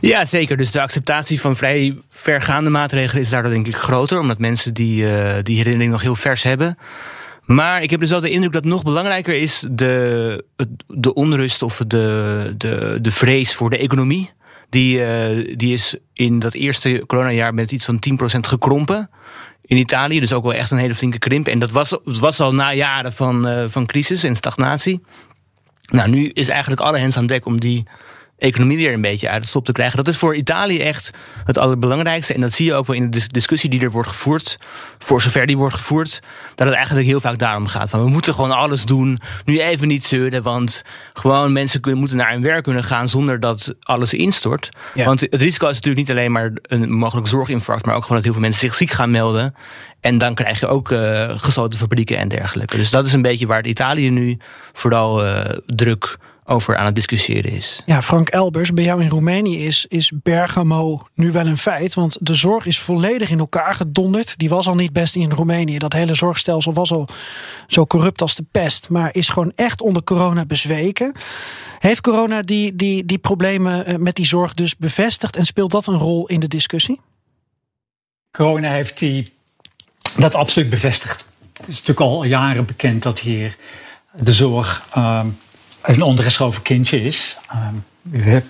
[0.00, 0.56] Ja, zeker.
[0.56, 4.18] Dus de acceptatie van vrij vergaande maatregelen is daardoor denk ik groter.
[4.18, 6.78] Omdat mensen die, uh, die herinnering nog heel vers hebben.
[7.44, 10.44] Maar ik heb dus wel de indruk dat nog belangrijker is de,
[10.86, 14.30] de onrust of de, de, de vrees voor de economie.
[14.68, 18.02] Die, uh, die is in dat eerste coronajaar met iets van
[18.36, 19.10] 10% gekrompen
[19.62, 20.20] in Italië.
[20.20, 21.46] Dus ook wel echt een hele flinke krimp.
[21.46, 25.00] En dat was, was al na jaren van, uh, van crisis en stagnatie.
[25.90, 27.84] Nou, nu is eigenlijk alle hens aan dek om die
[28.38, 29.96] economie weer een beetje uit het stop te krijgen.
[29.96, 31.10] Dat is voor Italië echt
[31.44, 32.34] het allerbelangrijkste.
[32.34, 34.58] En dat zie je ook wel in de discussie die er wordt gevoerd,
[34.98, 36.20] voor zover die wordt gevoerd,
[36.54, 37.90] dat het eigenlijk heel vaak daarom gaat.
[37.90, 40.82] Van we moeten gewoon alles doen, nu even niet zeuren, want
[41.12, 44.68] gewoon mensen kunnen, moeten naar hun werk kunnen gaan zonder dat alles instort.
[44.94, 48.24] Want het risico is natuurlijk niet alleen maar een mogelijk zorginfarct, maar ook gewoon dat
[48.24, 49.54] heel veel mensen zich ziek gaan melden.
[50.00, 52.76] En dan krijg je ook uh, gesloten fabrieken en dergelijke.
[52.76, 54.38] Dus dat is een beetje waar Italië nu
[54.72, 57.82] vooral uh, druk over aan het discussiëren is.
[57.86, 61.94] Ja, Frank Elbers, bij jou in Roemenië is, is Bergamo nu wel een feit.
[61.94, 64.38] Want de zorg is volledig in elkaar gedonderd.
[64.38, 65.78] Die was al niet best in Roemenië.
[65.78, 67.08] Dat hele zorgstelsel was al
[67.66, 68.90] zo corrupt als de pest.
[68.90, 71.14] Maar is gewoon echt onder corona bezweken.
[71.78, 75.36] Heeft corona die, die, die problemen eh, met die zorg dus bevestigd?
[75.36, 77.00] En speelt dat een rol in de discussie?
[78.30, 79.32] Corona heeft die,
[80.16, 81.28] dat absoluut bevestigd.
[81.52, 83.56] Het is natuurlijk al jaren bekend dat hier
[84.12, 85.24] de zorg uh,
[85.84, 87.36] een ondergeschoven kindje is.
[87.52, 88.42] Um, u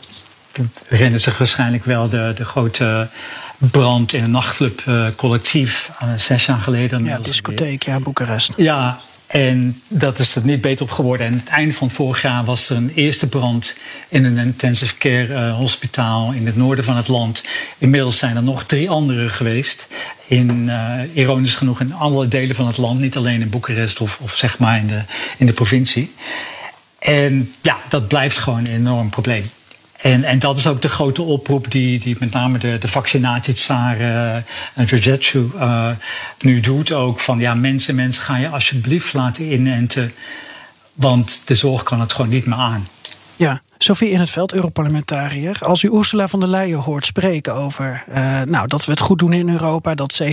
[0.88, 3.08] herinnert zich waarschijnlijk wel de, de grote
[3.58, 7.04] brand in een nachtclub uh, collectief uh, zes jaar geleden.
[7.04, 8.52] Ja, discotheek, ja, Boekarest.
[8.56, 11.26] Ja, en dat is er niet beter op geworden.
[11.26, 13.76] En aan het eind van vorig jaar was er een eerste brand
[14.08, 17.44] in een intensive care uh, hospitaal in het noorden van het land.
[17.78, 19.88] Inmiddels zijn er nog drie andere geweest.
[20.26, 24.18] In, uh, ironisch genoeg in alle delen van het land, niet alleen in Boekarest of,
[24.22, 25.02] of zeg maar in de,
[25.36, 26.12] in de provincie.
[27.04, 29.50] En ja, dat blijft gewoon een enorm probleem.
[30.00, 34.00] En, en dat is ook de grote oproep die, die met name de, de vaccinatietsaar
[34.00, 35.90] uh, Georgetsu uh,
[36.38, 36.92] nu doet.
[36.92, 40.12] Ook van ja, mensen, mensen, ga je alsjeblieft laten inenten.
[40.94, 42.88] Want de zorg kan het gewoon niet meer aan.
[43.36, 45.58] Ja, Sophie in het veld, Europarlementariër.
[45.60, 49.18] Als u Ursula von der Leyen hoort spreken over uh, nou, dat we het goed
[49.18, 50.26] doen in Europa, dat 70%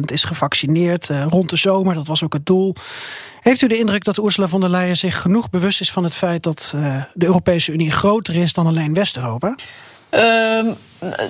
[0.00, 2.74] is gevaccineerd uh, rond de zomer, dat was ook het doel.
[3.40, 6.14] Heeft u de indruk dat Ursula von der Leyen zich genoeg bewust is van het
[6.14, 9.54] feit dat uh, de Europese Unie groter is dan alleen West-Europa?
[10.10, 10.76] Um,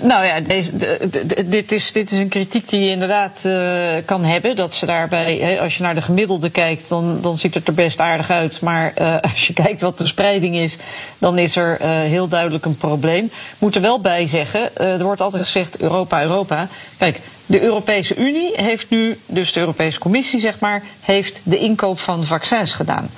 [0.00, 3.94] nou ja, deze, de, de, dit, is, dit is een kritiek die je inderdaad uh,
[4.04, 4.56] kan hebben.
[4.56, 8.00] Dat ze daarbij, als je naar de gemiddelde kijkt, dan, dan ziet het er best
[8.00, 8.60] aardig uit.
[8.60, 10.76] Maar uh, als je kijkt wat de spreiding is,
[11.18, 13.30] dan is er uh, heel duidelijk een probleem.
[13.58, 16.68] Moet er wel bij zeggen, er wordt altijd gezegd Europa, Europa.
[16.98, 21.98] Kijk, de Europese Unie heeft nu, dus de Europese Commissie zeg maar, heeft de inkoop
[21.98, 23.10] van vaccins gedaan.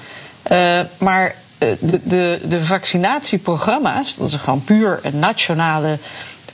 [0.98, 5.98] maar de, de, de vaccinatieprogramma's, dat is gewoon puur een nationale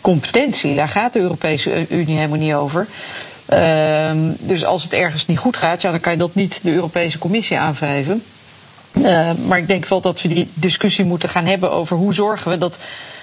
[0.01, 0.75] competentie.
[0.75, 2.87] Daar gaat de Europese Unie helemaal niet over.
[3.53, 6.73] Uh, dus als het ergens niet goed gaat, ja, dan kan je dat niet de
[6.73, 8.23] Europese Commissie aanwrijven.
[8.93, 12.51] Uh, maar ik denk wel dat we die discussie moeten gaan hebben over hoe zorgen
[12.51, 12.79] we dat.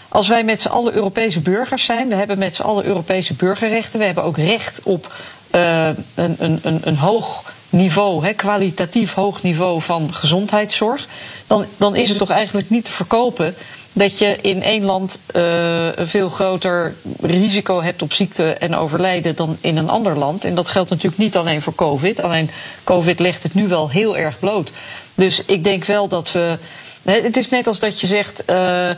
[0.10, 4.00] Als wij met z'n allen Europese burgers zijn, we hebben met z'n allen Europese burgerrechten,
[4.00, 5.14] we hebben ook recht op
[5.56, 11.08] uh, een, een, een, een hoog niveau, hè, kwalitatief hoog niveau van gezondheidszorg,
[11.48, 13.56] dan, dan is het toch eigenlijk niet te verkopen
[13.94, 19.58] dat je in één land een veel groter risico hebt op ziekte en overlijden dan
[19.62, 20.44] in een ander land.
[20.44, 22.22] En dat geldt natuurlijk niet alleen voor COVID.
[22.22, 22.50] Alleen
[22.84, 24.72] COVID legt het nu wel heel erg bloot.
[25.16, 26.58] Dus ik denk wel dat we.
[27.04, 28.44] Het is net als dat je zegt.
[28.50, 28.90] Uh,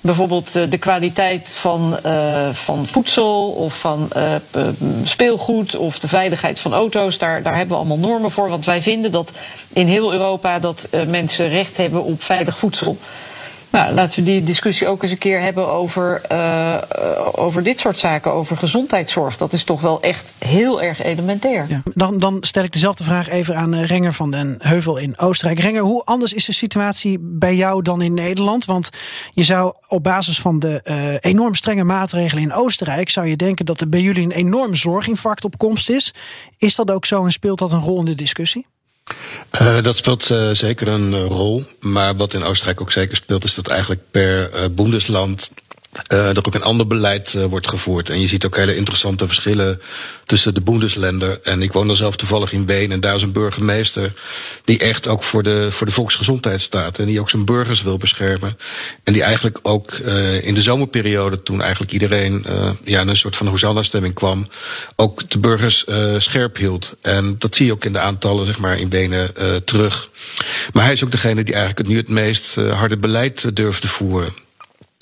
[0.00, 4.34] bijvoorbeeld de kwaliteit van, uh, van voedsel of van uh,
[5.04, 7.18] speelgoed of de veiligheid van auto's.
[7.18, 8.48] Daar, daar hebben we allemaal normen voor.
[8.48, 9.32] Want wij vinden dat
[9.72, 12.96] in heel Europa dat mensen recht hebben op veilig voedsel.
[13.70, 16.76] Nou, laten we die discussie ook eens een keer hebben over, uh,
[17.32, 19.36] over dit soort zaken, over gezondheidszorg.
[19.36, 21.66] Dat is toch wel echt heel erg elementair.
[21.68, 25.60] Ja, dan, dan stel ik dezelfde vraag even aan Renger van den Heuvel in Oostenrijk.
[25.60, 28.64] Renger, hoe anders is de situatie bij jou dan in Nederland?
[28.64, 28.90] Want
[29.32, 33.66] je zou op basis van de uh, enorm strenge maatregelen in Oostenrijk, zou je denken
[33.66, 36.14] dat er bij jullie een enorm zorginfarct op komst is.
[36.58, 38.66] Is dat ook zo en speelt dat een rol in de discussie?
[39.60, 41.64] Uh, dat speelt uh, zeker een uh, rol.
[41.80, 45.50] Maar wat in Oostenrijk ook zeker speelt, is dat eigenlijk per Bundesland
[46.12, 48.10] uh, er ook een ander beleid uh, wordt gevoerd.
[48.10, 49.80] En je ziet ook hele interessante verschillen
[50.26, 51.40] tussen de Bundesländer.
[51.42, 52.92] En ik woon dan zelf toevallig in Ween.
[52.92, 54.12] En daar is een burgemeester
[54.64, 56.98] die echt ook voor de, voor de volksgezondheid staat.
[56.98, 58.58] En die ook zijn burgers wil beschermen.
[59.04, 62.44] En die eigenlijk ook uh, in de zomerperiode, toen eigenlijk iedereen
[62.84, 64.46] ja, in een soort van Hosanna-stemming kwam,
[64.96, 65.84] ook de burgers
[66.18, 66.96] scherp hield.
[67.00, 69.34] En dat zie je ook in de aantallen, zeg maar, in Wenen
[69.64, 70.10] terug.
[70.72, 74.48] Maar hij is ook degene die eigenlijk nu het meest harde beleid durft te voeren.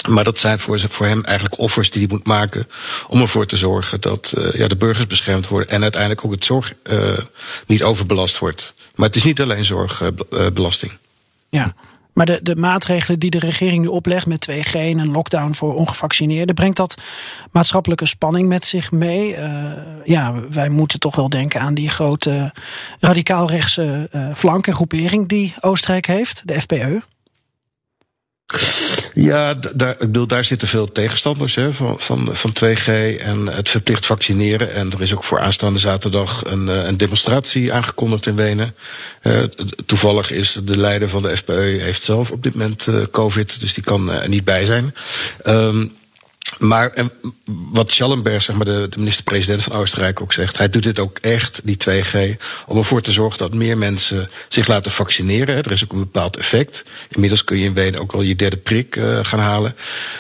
[0.09, 2.69] Maar dat zijn voor, voor hem eigenlijk offers die hij moet maken
[3.09, 6.45] om ervoor te zorgen dat uh, ja, de burgers beschermd worden en uiteindelijk ook het
[6.45, 7.19] zorg uh,
[7.67, 8.75] niet overbelast wordt.
[8.95, 10.97] Maar het is niet alleen zorgbelasting.
[11.49, 11.75] ja.
[12.13, 15.75] Maar de, de maatregelen die de regering nu oplegt met 2G en een lockdown voor
[15.75, 16.95] ongevaccineerden, brengt dat
[17.51, 19.37] maatschappelijke spanning met zich mee?
[20.05, 22.53] Ja, wij moeten toch wel denken aan die grote
[22.99, 27.03] radicaalrechtse uh, flank en groepering die Oostenrijk heeft, de FPE.
[29.21, 32.87] Ja, daar, ik bedoel, daar zitten veel tegenstanders hè, van, van, van 2G
[33.19, 34.73] en het verplicht vaccineren.
[34.75, 38.75] En er is ook voor aanstaande zaterdag een, een demonstratie aangekondigd in Wenen.
[39.23, 39.43] Uh,
[39.87, 43.75] toevallig is de leider van de FPE heeft zelf op dit moment uh, COVID, dus
[43.75, 44.95] die kan er niet bij zijn.
[45.47, 45.93] Um,
[46.59, 47.11] maar en
[47.47, 51.19] wat Schallenberg, zeg maar de, de minister-president van Oostenrijk, ook zegt, hij doet dit ook
[51.19, 52.17] echt, die 2G,
[52.67, 55.57] om ervoor te zorgen dat meer mensen zich laten vaccineren.
[55.57, 56.85] Er is ook een bepaald effect.
[57.09, 59.77] Inmiddels kun je in Wenen ook al je derde prik uh, gaan halen.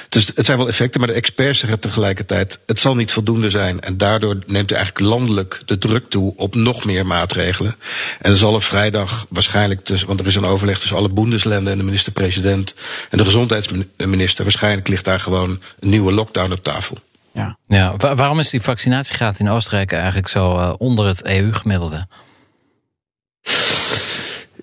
[0.08, 3.80] Dus het zijn wel effecten, maar de experts zeggen tegelijkertijd, het zal niet voldoende zijn.
[3.80, 7.76] En daardoor neemt hij eigenlijk landelijk de druk toe op nog meer maatregelen.
[8.20, 11.78] En er zal een vrijdag waarschijnlijk, want er is een overleg tussen alle boendeslanden en
[11.78, 12.74] de minister-president
[13.10, 16.96] en de gezondheidsminister, waarschijnlijk ligt daar gewoon een nieuwe lockdown op tafel.
[17.32, 17.56] Ja.
[17.66, 22.06] Ja, waarom is die vaccinatiegraad in Oostenrijk eigenlijk zo uh, onder het EU-gemiddelde?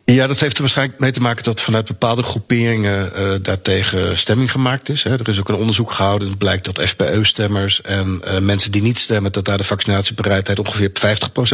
[0.06, 4.52] Ja, dat heeft er waarschijnlijk mee te maken dat vanuit bepaalde groeperingen uh, daartegen stemming
[4.52, 5.04] gemaakt is.
[5.04, 5.12] Hè.
[5.12, 6.28] Er is ook een onderzoek gehouden.
[6.28, 10.90] Het blijkt dat FPE-stemmers en uh, mensen die niet stemmen, dat daar de vaccinatiebereidheid ongeveer
[10.90, 10.98] op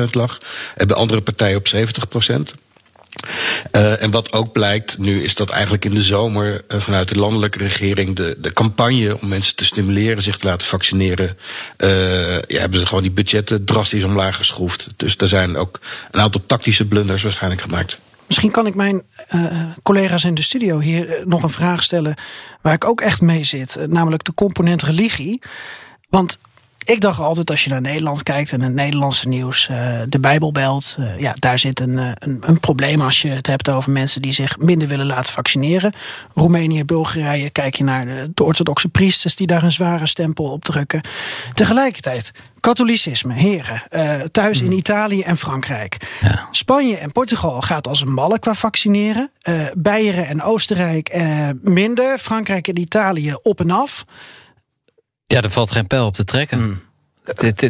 [0.02, 0.38] 50% lag.
[0.76, 2.32] En bij andere partijen op 70%.
[3.72, 7.20] Uh, en wat ook blijkt nu is dat eigenlijk in de zomer uh, vanuit de
[7.20, 11.38] landelijke regering de, de campagne om mensen te stimuleren zich te laten vaccineren,
[11.78, 14.88] uh, ja, hebben ze gewoon die budgetten drastisch omlaag geschroefd.
[14.96, 15.80] Dus er zijn ook
[16.12, 18.00] een aantal tactische blunders waarschijnlijk gemaakt.
[18.28, 19.04] Misschien kan ik mijn
[19.84, 22.16] collega's in de studio hier nog een vraag stellen
[22.62, 25.42] waar ik ook echt mee zit, namelijk de component religie.
[26.10, 26.40] Want
[26.92, 30.96] ik dacht altijd als je naar Nederland kijkt en het Nederlandse nieuws, uh, de Bijbelbelt,
[31.00, 34.34] uh, ja, daar zit een, een, een, probleem als je het hebt over mensen die
[34.34, 35.94] zich minder willen laten vaccineren.
[36.34, 40.64] Roemenië, Bulgarije, kijk je naar de, de orthodoxe priesters die daar een zware stempel op
[40.64, 41.02] drukken.
[41.54, 43.84] Tegelijkertijd, katholicisme, heren,
[44.32, 45.98] thuis in Italië en Frankrijk.
[46.22, 46.48] Ja.
[46.52, 49.32] Spanje en Portugal gaat als een malle qua vaccineren.
[49.78, 51.24] Beieren en Oostenrijk
[51.62, 52.18] minder.
[52.18, 54.06] Frankrijk en Italië op en af.
[55.32, 56.62] Ja, er valt geen pijl op te trekken.
[56.62, 56.82] Mm.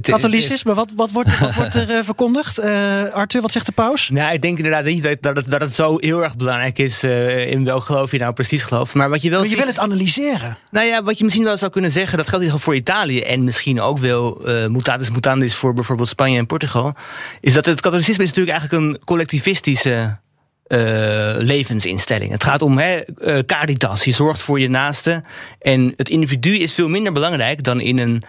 [0.01, 2.59] Katholicisme, wat, wat, wordt, wat wordt er uh, verkondigd?
[2.59, 4.09] Uh, Arthur, wat zegt de paus?
[4.09, 7.03] Nou, ik denk inderdaad niet dat, dat, het, dat het zo heel erg belangrijk is
[7.03, 8.93] uh, in welk geloof je nou precies gelooft.
[8.93, 10.57] Maar wat je wel maar je ziet, wil het analyseren.
[10.71, 13.43] Nou ja, wat je misschien wel zou kunnen zeggen, dat geldt in voor Italië en
[13.43, 16.93] misschien ook wel mutatis mutandis voor bijvoorbeeld Spanje en Portugal,
[17.41, 20.11] is dat het katholicisme is natuurlijk eigenlijk een collectivistische uh,
[21.37, 22.31] levensinstelling.
[22.31, 22.95] Het gaat om uh,
[23.45, 24.03] caritas.
[24.03, 25.23] Je zorgt voor je naaste.
[25.59, 28.23] En het individu is veel minder belangrijk dan in een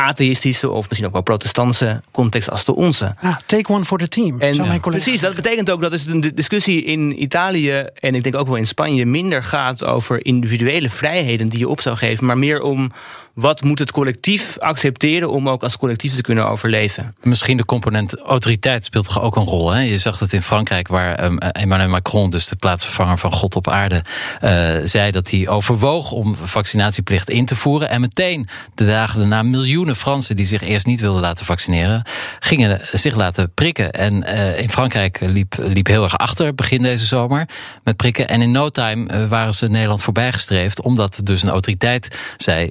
[0.00, 3.14] atheïstische of misschien ook wel protestantse context als de onze.
[3.20, 4.40] Ah, take one for the team.
[4.40, 8.46] En, precies, dat betekent ook dat is de discussie in Italië en ik denk ook
[8.46, 12.60] wel in Spanje minder gaat over individuele vrijheden die je op zou geven, maar meer
[12.60, 12.92] om
[13.34, 17.14] wat moet het collectief accepteren om ook als collectief te kunnen overleven?
[17.22, 19.70] Misschien de component autoriteit speelt toch ook een rol.
[19.70, 19.80] Hè?
[19.80, 23.68] Je zag het in Frankrijk, waar um, Emmanuel Macron, dus de plaatsvervanger van God op
[23.68, 24.02] aarde,
[24.44, 27.88] uh, zei dat hij overwoog om vaccinatieplicht in te voeren.
[27.90, 32.02] En meteen de dagen daarna miljoenen Fransen die zich eerst niet wilden laten vaccineren,
[32.38, 33.92] gingen zich laten prikken.
[33.92, 37.48] En uh, in Frankrijk liep, liep heel erg achter begin deze zomer
[37.84, 38.28] met prikken.
[38.28, 42.68] En in no time uh, waren ze Nederland voorbijgestreefd, omdat dus een autoriteit zei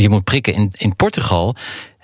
[0.00, 0.54] je moet prikken.
[0.54, 1.56] In, in Portugal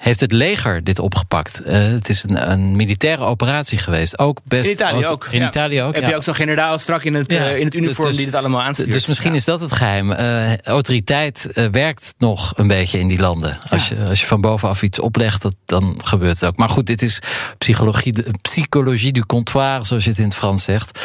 [0.05, 1.63] heeft het leger dit opgepakt.
[1.67, 4.19] Uh, het is een, een, militaire operatie geweest.
[4.19, 5.29] Ook best in Italië ook.
[5.31, 5.47] In ja.
[5.47, 5.95] Italië ook.
[5.95, 6.09] Heb ja.
[6.09, 7.51] je ook zo'n generaal strak in het, ja.
[7.51, 8.93] uh, in het uniform dus, die dit allemaal aanstuurt.
[8.93, 10.11] Dus misschien is dat het geheim.
[10.11, 13.59] Uh, autoriteit werkt nog een beetje in die landen.
[13.69, 16.57] Als, je, als je van bovenaf iets oplegt, dat, dan gebeurt het ook.
[16.57, 17.19] Maar goed, dit is
[17.59, 21.01] psychologie, de, psychologie du comptoir, zoals je het in het Frans zegt.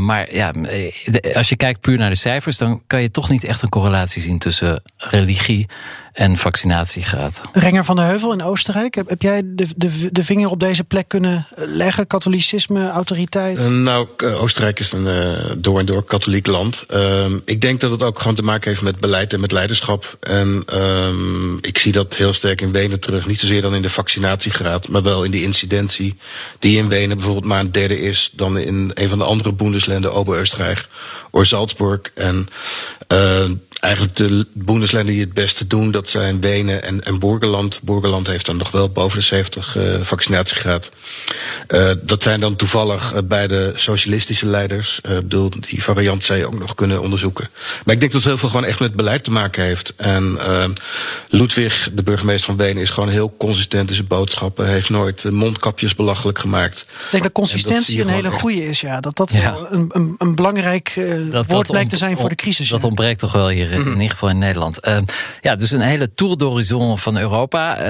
[0.00, 3.44] maar ja, de, als je kijkt puur naar de cijfers, dan kan je toch niet
[3.44, 5.66] echt een correlatie zien tussen religie
[6.18, 7.42] en vaccinatiegraad.
[7.52, 10.84] Renger van de Heuvel in Oostenrijk, heb, heb jij de, de, de vinger op deze
[10.84, 12.06] plek kunnen leggen?
[12.06, 13.58] Katholicisme, autoriteit?
[13.58, 16.84] Uh, nou, Oostenrijk is een uh, door en door katholiek land.
[16.90, 20.16] Uh, ik denk dat het ook gewoon te maken heeft met beleid en met leiderschap.
[20.20, 23.26] En ehm, ik zie dat heel sterk in Wenen terug.
[23.26, 26.16] Niet zozeer dan in de vaccinatiegraad, maar wel in die incidentie.
[26.58, 30.12] Die in Wenen bijvoorbeeld maar een derde is dan in een van de andere Bundeslanden,
[30.12, 30.88] Ober-Österreich
[31.30, 32.00] of Salzburg.
[32.14, 32.48] En
[33.12, 33.50] Uh,
[33.80, 37.80] eigenlijk de Bundesländer die het beste doen, dat zijn Wenen en, en Burgerland.
[37.82, 40.90] Burgerland heeft dan nog wel boven de 70 uh, vaccinatiegraad.
[41.68, 45.00] Uh, dat zijn dan toevallig uh, bij de socialistische leiders.
[45.02, 47.48] Uh, bedoel, die variant zou je ook nog kunnen onderzoeken.
[47.84, 49.94] Maar ik denk dat het heel veel gewoon echt met beleid te maken heeft.
[49.96, 50.64] En uh,
[51.28, 54.66] Ludwig, de burgemeester van Wenen, is gewoon heel consistent in zijn boodschappen.
[54.66, 56.80] Heeft nooit mondkapjes belachelijk gemaakt.
[56.88, 59.00] Ik denk dat consistentie dat een hele goede is, ja.
[59.00, 59.56] Dat dat ja.
[59.70, 62.68] een, een, een belangrijk uh, dat, woord dat blijkt te zijn voor de crisis.
[62.68, 63.92] Dat ontbreekt toch wel hier in mm.
[63.92, 64.86] ieder geval in Nederland.
[64.86, 64.98] Uh,
[65.40, 67.78] ja, dus een hele tour d'horizon van Europa.
[67.78, 67.84] Uh,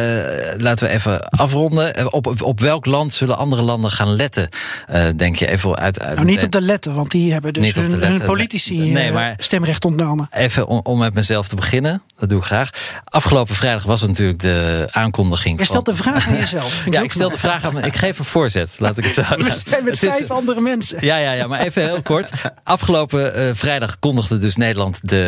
[0.56, 2.12] laten we even afronden.
[2.12, 4.48] Op, op welk land zullen andere landen gaan letten?
[4.92, 6.00] Uh, denk je even uit.
[6.00, 9.34] uit nou, niet op de letten, want die hebben dus hun, hun, politici nee, maar
[9.36, 10.28] stemrecht ontnomen.
[10.32, 12.02] Even om, om, met mezelf te beginnen.
[12.18, 12.70] Dat doe ik graag.
[13.04, 15.58] Afgelopen vrijdag was het natuurlijk de aankondiging.
[15.58, 16.84] Je stelt de vraag aan jezelf.
[16.90, 17.84] ja, ik stel de vraag aan.
[17.88, 18.76] Ik geef een voorzet.
[18.78, 19.22] Laat ik het zo.
[19.36, 20.98] We zijn met vijf is, andere mensen.
[21.00, 22.30] Ja, ja, ja, maar even heel kort.
[22.64, 25.26] Afgelopen vrijdag kondigde dus Nederland de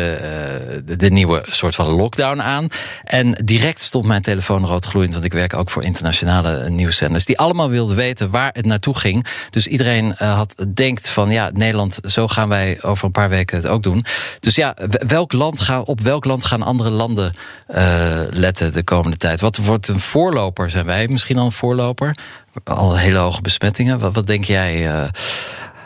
[0.85, 2.67] de, de, nieuwe soort van lockdown aan.
[3.03, 7.69] En direct stond mijn telefoon roodgloeiend, want ik werk ook voor internationale nieuwszenders, die allemaal
[7.69, 9.25] wilden weten waar het naartoe ging.
[9.49, 13.57] Dus iedereen uh, had denkt van ja, Nederland, zo gaan wij over een paar weken
[13.57, 14.05] het ook doen.
[14.39, 14.75] Dus ja,
[15.07, 17.33] welk land gaan, op welk land gaan andere landen
[17.67, 19.41] uh, letten de komende tijd?
[19.41, 20.69] Wat wordt een voorloper?
[20.69, 22.15] Zijn wij misschien al een voorloper?
[22.63, 23.99] Al hele hoge besmettingen.
[23.99, 24.87] Wat, wat denk jij?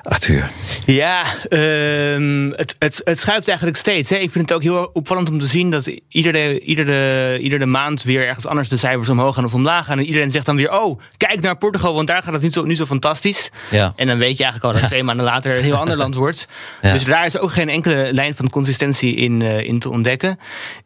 [0.05, 0.49] Arthur.
[0.85, 4.09] Ja, um, het, het, het schuift eigenlijk steeds.
[4.09, 4.15] Hè.
[4.15, 8.27] Ik vind het ook heel opvallend om te zien dat iedere, iedere, iedere maand weer
[8.27, 9.99] ergens anders de cijfers omhoog gaan of omlaag gaan.
[9.99, 12.63] En iedereen zegt dan weer: Oh, kijk naar Portugal, want daar gaat het niet zo,
[12.63, 13.49] niet zo fantastisch.
[13.71, 13.93] Ja.
[13.95, 16.15] En dan weet je eigenlijk al dat het twee maanden later een heel ander land
[16.15, 16.47] wordt.
[16.81, 16.91] Ja.
[16.91, 20.39] Dus daar is ook geen enkele lijn van consistentie in, uh, in te ontdekken.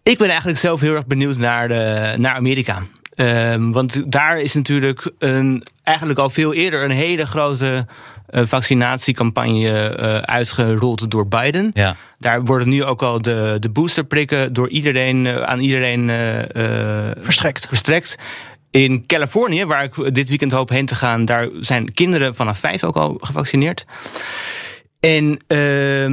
[0.04, 2.82] Ik ben eigenlijk zelf heel erg benieuwd naar, de, naar Amerika.
[3.16, 7.86] Um, want daar is natuurlijk een, eigenlijk al veel eerder een hele grote
[8.32, 11.72] vaccinatiecampagne uh, uitgerold door Biden.
[11.74, 11.96] Ja.
[12.20, 16.10] Daar worden nu ook al de, de boosterprikken door iedereen, uh, aan iedereen
[17.20, 17.68] verstrekt.
[17.68, 18.18] verstrekt.
[18.72, 22.84] In Californië, waar ik dit weekend hoop heen te gaan, daar zijn kinderen vanaf vijf
[22.84, 23.86] ook al gevaccineerd.
[25.00, 25.38] En uh,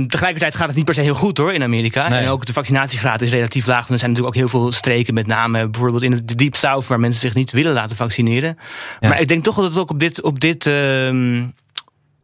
[0.06, 2.08] tegelijkertijd gaat het niet per se heel goed hoor in Amerika.
[2.08, 2.20] Nee.
[2.20, 3.88] En ook de vaccinatiegraad is relatief laag.
[3.88, 7.00] er zijn natuurlijk ook heel veel streken, met name bijvoorbeeld in het Deep South, waar
[7.00, 8.58] mensen zich niet willen laten vaccineren.
[9.00, 9.08] Ja.
[9.08, 11.44] Maar ik denk toch dat het ook op dit, op dit uh,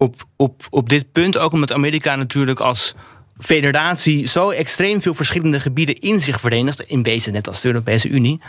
[0.02, 2.94] op, op, op dit punt, ook omdat Amerika natuurlijk als
[3.38, 8.08] federatie zo extreem veel verschillende gebieden in zich verenigt, in wezen net als de Europese
[8.08, 8.40] Unie,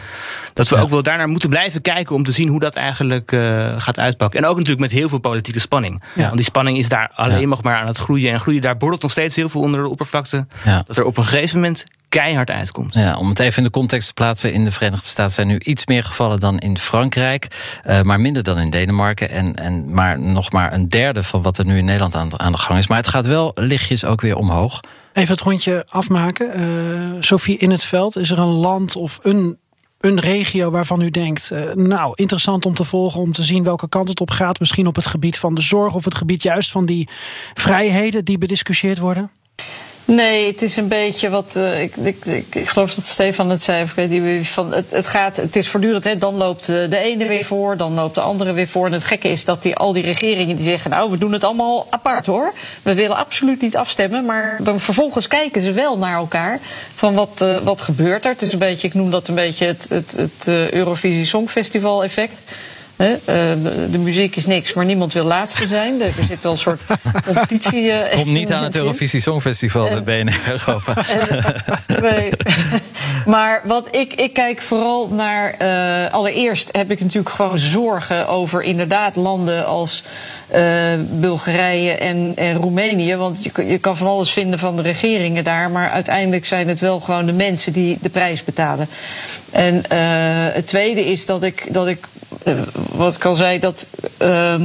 [0.54, 0.82] dat we ja.
[0.82, 4.40] ook wel daarnaar moeten blijven kijken om te zien hoe dat eigenlijk uh, gaat uitpakken.
[4.40, 6.04] En ook natuurlijk met heel veel politieke spanning.
[6.16, 6.24] Ja.
[6.24, 7.48] Want die spanning is daar alleen ja.
[7.48, 8.62] nog maar aan het groeien en groeien.
[8.62, 10.48] Daar borrelt nog steeds heel veel onder de oppervlakte.
[10.86, 11.84] Dat er op een gegeven moment
[12.20, 12.94] keihard uitkomt.
[12.94, 14.54] Ja, om het even in de context te plaatsen.
[14.54, 17.48] In de Verenigde Staten zijn nu iets meer gevallen dan in Frankrijk.
[17.88, 19.30] Uh, maar minder dan in Denemarken.
[19.30, 22.52] En, en maar nog maar een derde van wat er nu in Nederland aan, aan
[22.52, 22.88] de gang is.
[22.88, 24.80] Maar het gaat wel lichtjes ook weer omhoog.
[25.14, 26.60] Even het rondje afmaken.
[26.60, 29.58] Uh, Sophie, in het veld, is er een land of een
[30.00, 33.90] een regio waarvan u denkt, uh, nou, interessant om te volgen, om te zien welke
[33.90, 34.60] kant het op gaat.
[34.60, 37.10] Misschien op het gebied van de zorg of het gebied juist van die
[37.54, 39.32] vrijheden die bediscussieerd worden?
[40.06, 41.56] Nee, het is een beetje wat.
[41.58, 43.86] Uh, ik, ik, ik, geloof dat Stefan het zei.
[44.44, 46.04] Van, het, het, gaat, het is voortdurend.
[46.04, 48.86] Hè, dan loopt de ene weer voor, dan loopt de andere weer voor.
[48.86, 51.44] En het gekke is dat die, al die regeringen die zeggen: Nou, we doen het
[51.44, 52.54] allemaal apart hoor.
[52.82, 54.26] We willen absoluut niet afstemmen.
[54.26, 56.60] Maar dan vervolgens kijken ze wel naar elkaar.
[56.94, 58.32] Van wat, uh, wat gebeurt er?
[58.32, 62.04] Het is een beetje, ik noem dat een beetje het, het, het uh, Eurovisie Songfestival
[62.04, 62.42] effect.
[62.98, 66.02] Uh, de, de, muziek is niks, maar niemand wil laatste zijn.
[66.02, 66.82] Er zit wel een soort
[67.26, 67.84] competitie.
[67.84, 70.82] Uh, Komt niet aan het Eurovisie Songfestival, de BNR
[72.02, 72.30] nee.
[73.26, 75.58] maar wat ik, ik kijk vooral naar.
[76.12, 80.04] allereerst heb ik natuurlijk gewoon zorgen over inderdaad landen als
[81.10, 83.16] Bulgarije en, en Roemenië.
[83.16, 85.72] Want je, je kan van alles vinden van de regeringen daar.
[85.72, 88.88] Maar uiteindelijk zijn het wel gewoon de mensen die de prijs betalen.
[89.52, 89.84] En
[90.54, 92.08] het tweede is dat ik, dat ik
[92.96, 93.88] wat ik al zei, dat
[94.22, 94.56] uh,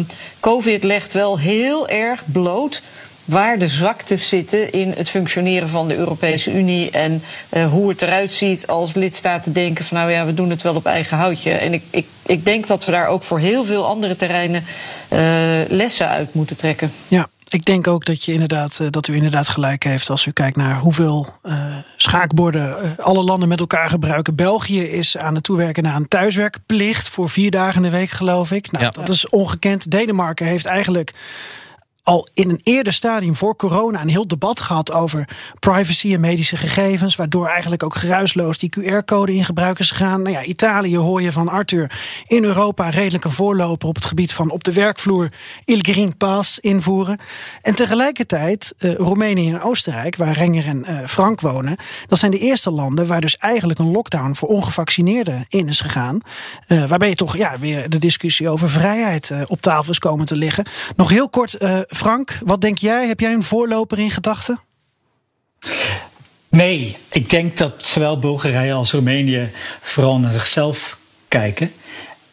[0.40, 2.82] COVID legt wel heel erg bloot
[3.28, 7.22] waar de zwaktes zitten in het functioneren van de Europese Unie en
[7.52, 10.74] uh, hoe het eruit ziet als lidstaten denken van nou ja, we doen het wel
[10.74, 11.50] op eigen houtje.
[11.50, 14.64] En ik, ik, ik denk dat we daar ook voor heel veel andere terreinen
[15.12, 15.18] uh,
[15.68, 16.92] lessen uit moeten trekken.
[17.08, 20.56] Ja, ik denk ook dat, je inderdaad, dat u inderdaad gelijk heeft als u kijkt
[20.56, 24.34] naar hoeveel uh, schaakborden alle landen met elkaar gebruiken.
[24.34, 28.50] België is aan het toewerken naar een thuiswerkplicht voor vier dagen in de week, geloof
[28.50, 28.70] ik.
[28.70, 28.90] Nou, ja.
[28.90, 29.90] dat is ongekend.
[29.90, 31.14] Denemarken heeft eigenlijk
[32.02, 35.28] al in een eerder stadium voor corona een heel debat gehad over
[35.58, 37.16] privacy en medische gegevens.
[37.16, 40.22] Waardoor eigenlijk ook geruisloos die QR-code in gebruik is gegaan.
[40.22, 41.90] Nou ja, Italië hoor je van Arthur
[42.26, 45.32] in Europa redelijk een voorloper op het gebied van op de werkvloer
[45.64, 47.20] Il Green Pass invoeren.
[47.60, 51.76] En tegelijkertijd uh, Roemenië en Oostenrijk, waar Renger en uh, Frank wonen.
[52.06, 56.20] Dat zijn de eerste landen waar dus eigenlijk een lockdown voor ongevaccineerden in is gegaan.
[56.68, 60.36] Uh, waarbij je toch ja, weer de discussie over vrijheid op tafel is komen te
[60.36, 60.66] liggen.
[60.96, 61.56] Nog heel kort,
[61.88, 63.06] Frank, wat denk jij?
[63.06, 64.60] Heb jij een voorloper in gedachten?
[66.48, 71.72] Nee, ik denk dat zowel Bulgarije als Roemenië vooral naar zichzelf kijken.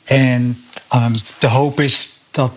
[0.03, 2.51] En um, de hoop is dat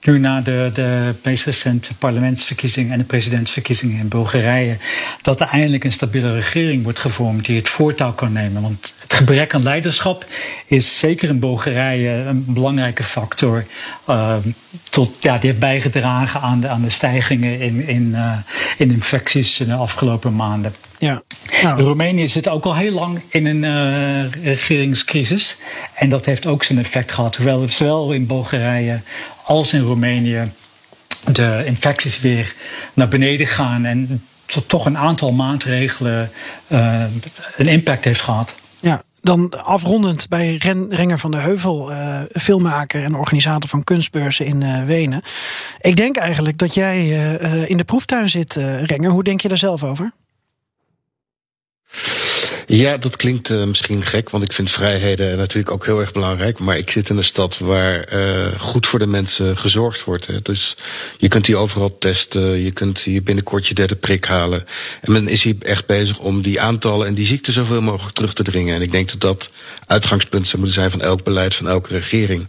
[0.00, 4.76] nu na de, de meest recente parlementsverkiezingen en de presidentsverkiezingen in Bulgarije,
[5.22, 8.62] dat er eindelijk een stabiele regering wordt gevormd die het voortouw kan nemen.
[8.62, 10.26] Want het gebrek aan leiderschap
[10.66, 13.64] is zeker in Bulgarije een belangrijke factor.
[14.08, 14.36] Uh,
[14.90, 18.32] tot, ja, die heeft bijgedragen aan de, aan de stijgingen in, in, uh,
[18.76, 20.74] in infecties in de afgelopen maanden.
[20.98, 21.22] Ja.
[21.62, 21.82] Nou.
[21.82, 25.56] Roemenië zit ook al heel lang in een uh, regeringscrisis.
[25.94, 27.36] En dat heeft ook zijn effect gehad.
[27.36, 29.00] Hoewel zowel in Bulgarije
[29.50, 30.52] als in Roemenië
[31.32, 32.54] de infecties weer
[32.94, 33.84] naar beneden gaan.
[33.84, 34.24] En
[34.66, 36.30] toch een aantal maatregelen
[36.68, 37.02] uh,
[37.56, 38.54] een impact heeft gehad.
[38.80, 44.46] Ja, dan afrondend bij Ren, Renger van der Heuvel, uh, filmmaker en organisator van kunstbeurzen
[44.46, 45.22] in uh, Wenen.
[45.80, 47.08] Ik denk eigenlijk dat jij
[47.66, 49.10] in de proeftuin zit, Renger.
[49.10, 50.12] Hoe denk je daar zelf over?
[52.72, 56.58] Ja, dat klinkt uh, misschien gek, want ik vind vrijheden natuurlijk ook heel erg belangrijk.
[56.58, 60.26] Maar ik zit in een stad waar uh, goed voor de mensen gezorgd wordt.
[60.26, 60.42] Hè.
[60.42, 60.76] Dus
[61.18, 64.64] je kunt hier overal testen, je kunt hier binnenkort je derde prik halen.
[65.00, 68.32] En men is hier echt bezig om die aantallen en die ziekte zoveel mogelijk terug
[68.32, 68.74] te dringen.
[68.74, 69.50] En ik denk dat dat
[69.86, 72.48] uitgangspunt zou moeten zijn van elk beleid, van elke regering.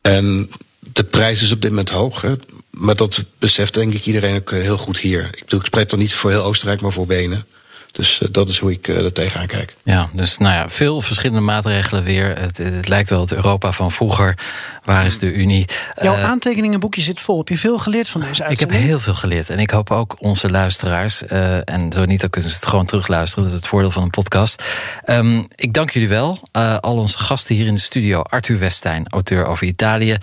[0.00, 2.20] En de prijs is op dit moment hoog.
[2.20, 2.34] Hè.
[2.70, 5.30] Maar dat beseft denk ik iedereen ook heel goed hier.
[5.32, 7.46] Ik ik spreek dan niet voor heel Oostenrijk, maar voor Wenen.
[7.92, 9.76] Dus uh, dat is hoe ik uh, er tegenaan kijk.
[9.82, 12.38] Ja, dus nou ja, veel verschillende maatregelen weer.
[12.38, 14.38] Het, het lijkt wel het Europa van vroeger.
[14.84, 15.66] Waar is de Unie?
[16.00, 17.38] Jouw uh, aantekeningenboekje zit vol.
[17.38, 18.70] Heb je veel geleerd van deze uitzending?
[18.70, 19.50] Ik heb heel veel geleerd.
[19.50, 21.26] En ik hoop ook onze luisteraars.
[21.26, 23.44] en zo niet, dan kunnen ze het gewoon terugluisteren.
[23.44, 24.64] Dat is het voordeel van een podcast.
[25.06, 26.38] Um, ik dank jullie wel.
[26.80, 28.20] al onze gasten hier in de studio.
[28.20, 30.16] Arthur Westijn, auteur over Italië.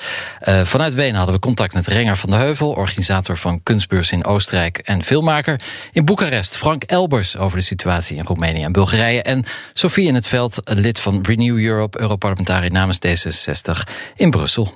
[0.63, 2.69] vanuit Wenen hadden we contact met Renger van de Heuvel.
[2.69, 4.77] Organisator van kunstbeurs in Oostenrijk.
[4.77, 5.61] En filmmaker
[5.91, 6.57] in Boekarest.
[6.57, 9.21] Frank Elbers over de situatie in Roemenië en Bulgarije.
[9.21, 9.43] En
[9.73, 14.73] Sofie in het veld, lid van Renew Europe, Europarlementariër namens D66 in Brussel.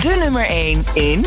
[0.00, 1.24] De nummer 1 in.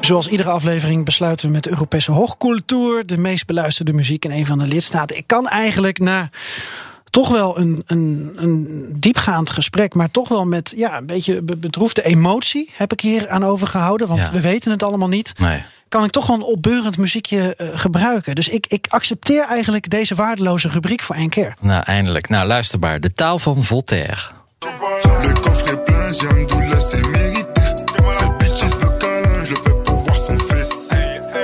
[0.00, 4.46] Zoals iedere aflevering besluiten we met de Europese hoogcultuur, de meest beluisterde muziek in een
[4.46, 5.16] van de lidstaten.
[5.16, 6.30] Ik kan eigenlijk na
[7.10, 12.04] toch wel een, een, een diepgaand gesprek, maar toch wel met ja, een beetje bedroefde
[12.04, 14.08] emotie heb ik hier aan overgehouden.
[14.08, 14.32] Want ja.
[14.32, 15.38] we weten het allemaal niet.
[15.38, 18.34] Nee kan ik toch wel een opbeurend muziekje uh, gebruiken.
[18.34, 21.56] Dus ik, ik accepteer eigenlijk deze waardeloze rubriek voor één keer.
[21.60, 22.28] Nou, eindelijk.
[22.28, 23.00] Nou, luisterbaar.
[23.00, 24.34] De taal van Voltaire.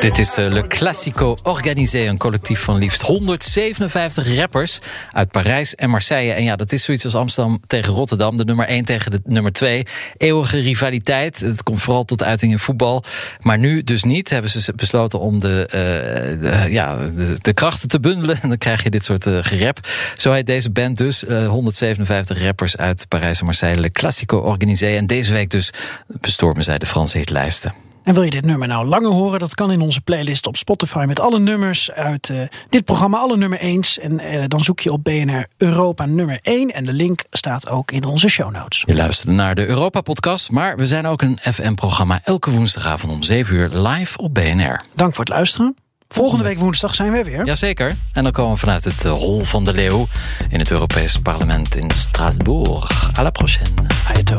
[0.03, 4.79] Dit is uh, Le Classico Organisé, een collectief van liefst 157 rappers
[5.13, 6.33] uit Parijs en Marseille.
[6.33, 9.53] En ja, dat is zoiets als Amsterdam tegen Rotterdam, de nummer 1 tegen de nummer
[9.53, 9.87] 2.
[10.17, 11.41] Eeuwige rivaliteit.
[11.41, 13.05] Het komt vooral tot uiting in voetbal.
[13.41, 14.31] Maar nu dus niet.
[14.31, 16.97] Hebben ze besloten om de, de ja,
[17.41, 18.39] de, krachten te bundelen.
[18.43, 19.69] En dan krijg je dit soort uh.
[20.17, 21.25] Zo heet deze band dus.
[21.29, 23.81] 157 rappers uit Parijs en Marseille.
[23.81, 24.97] Le Classico Organisé.
[24.97, 25.73] En deze week dus
[26.07, 27.92] bestormen zij de Franse hitlijsten.
[28.05, 29.39] En wil je dit nummer nou langer horen?
[29.39, 33.37] Dat kan in onze playlist op Spotify met alle nummers uit uh, dit programma, alle
[33.37, 33.83] nummer 1.
[34.01, 36.71] En uh, dan zoek je op BNR Europa nummer 1.
[36.71, 38.83] En de link staat ook in onze show notes.
[38.87, 43.55] Je luistert naar de Europa-podcast, maar we zijn ook een FM-programma elke woensdagavond om 7
[43.57, 44.81] uur live op BNR.
[44.95, 45.77] Dank voor het luisteren.
[46.09, 47.47] Volgende week woensdag zijn we weer.
[47.47, 47.97] Jazeker.
[48.13, 50.07] En dan komen we vanuit het Hol van de Leeuw
[50.49, 53.11] in het Europees Parlement in Straatsburg.
[53.19, 53.75] À la prochaine.
[54.15, 54.39] Aito.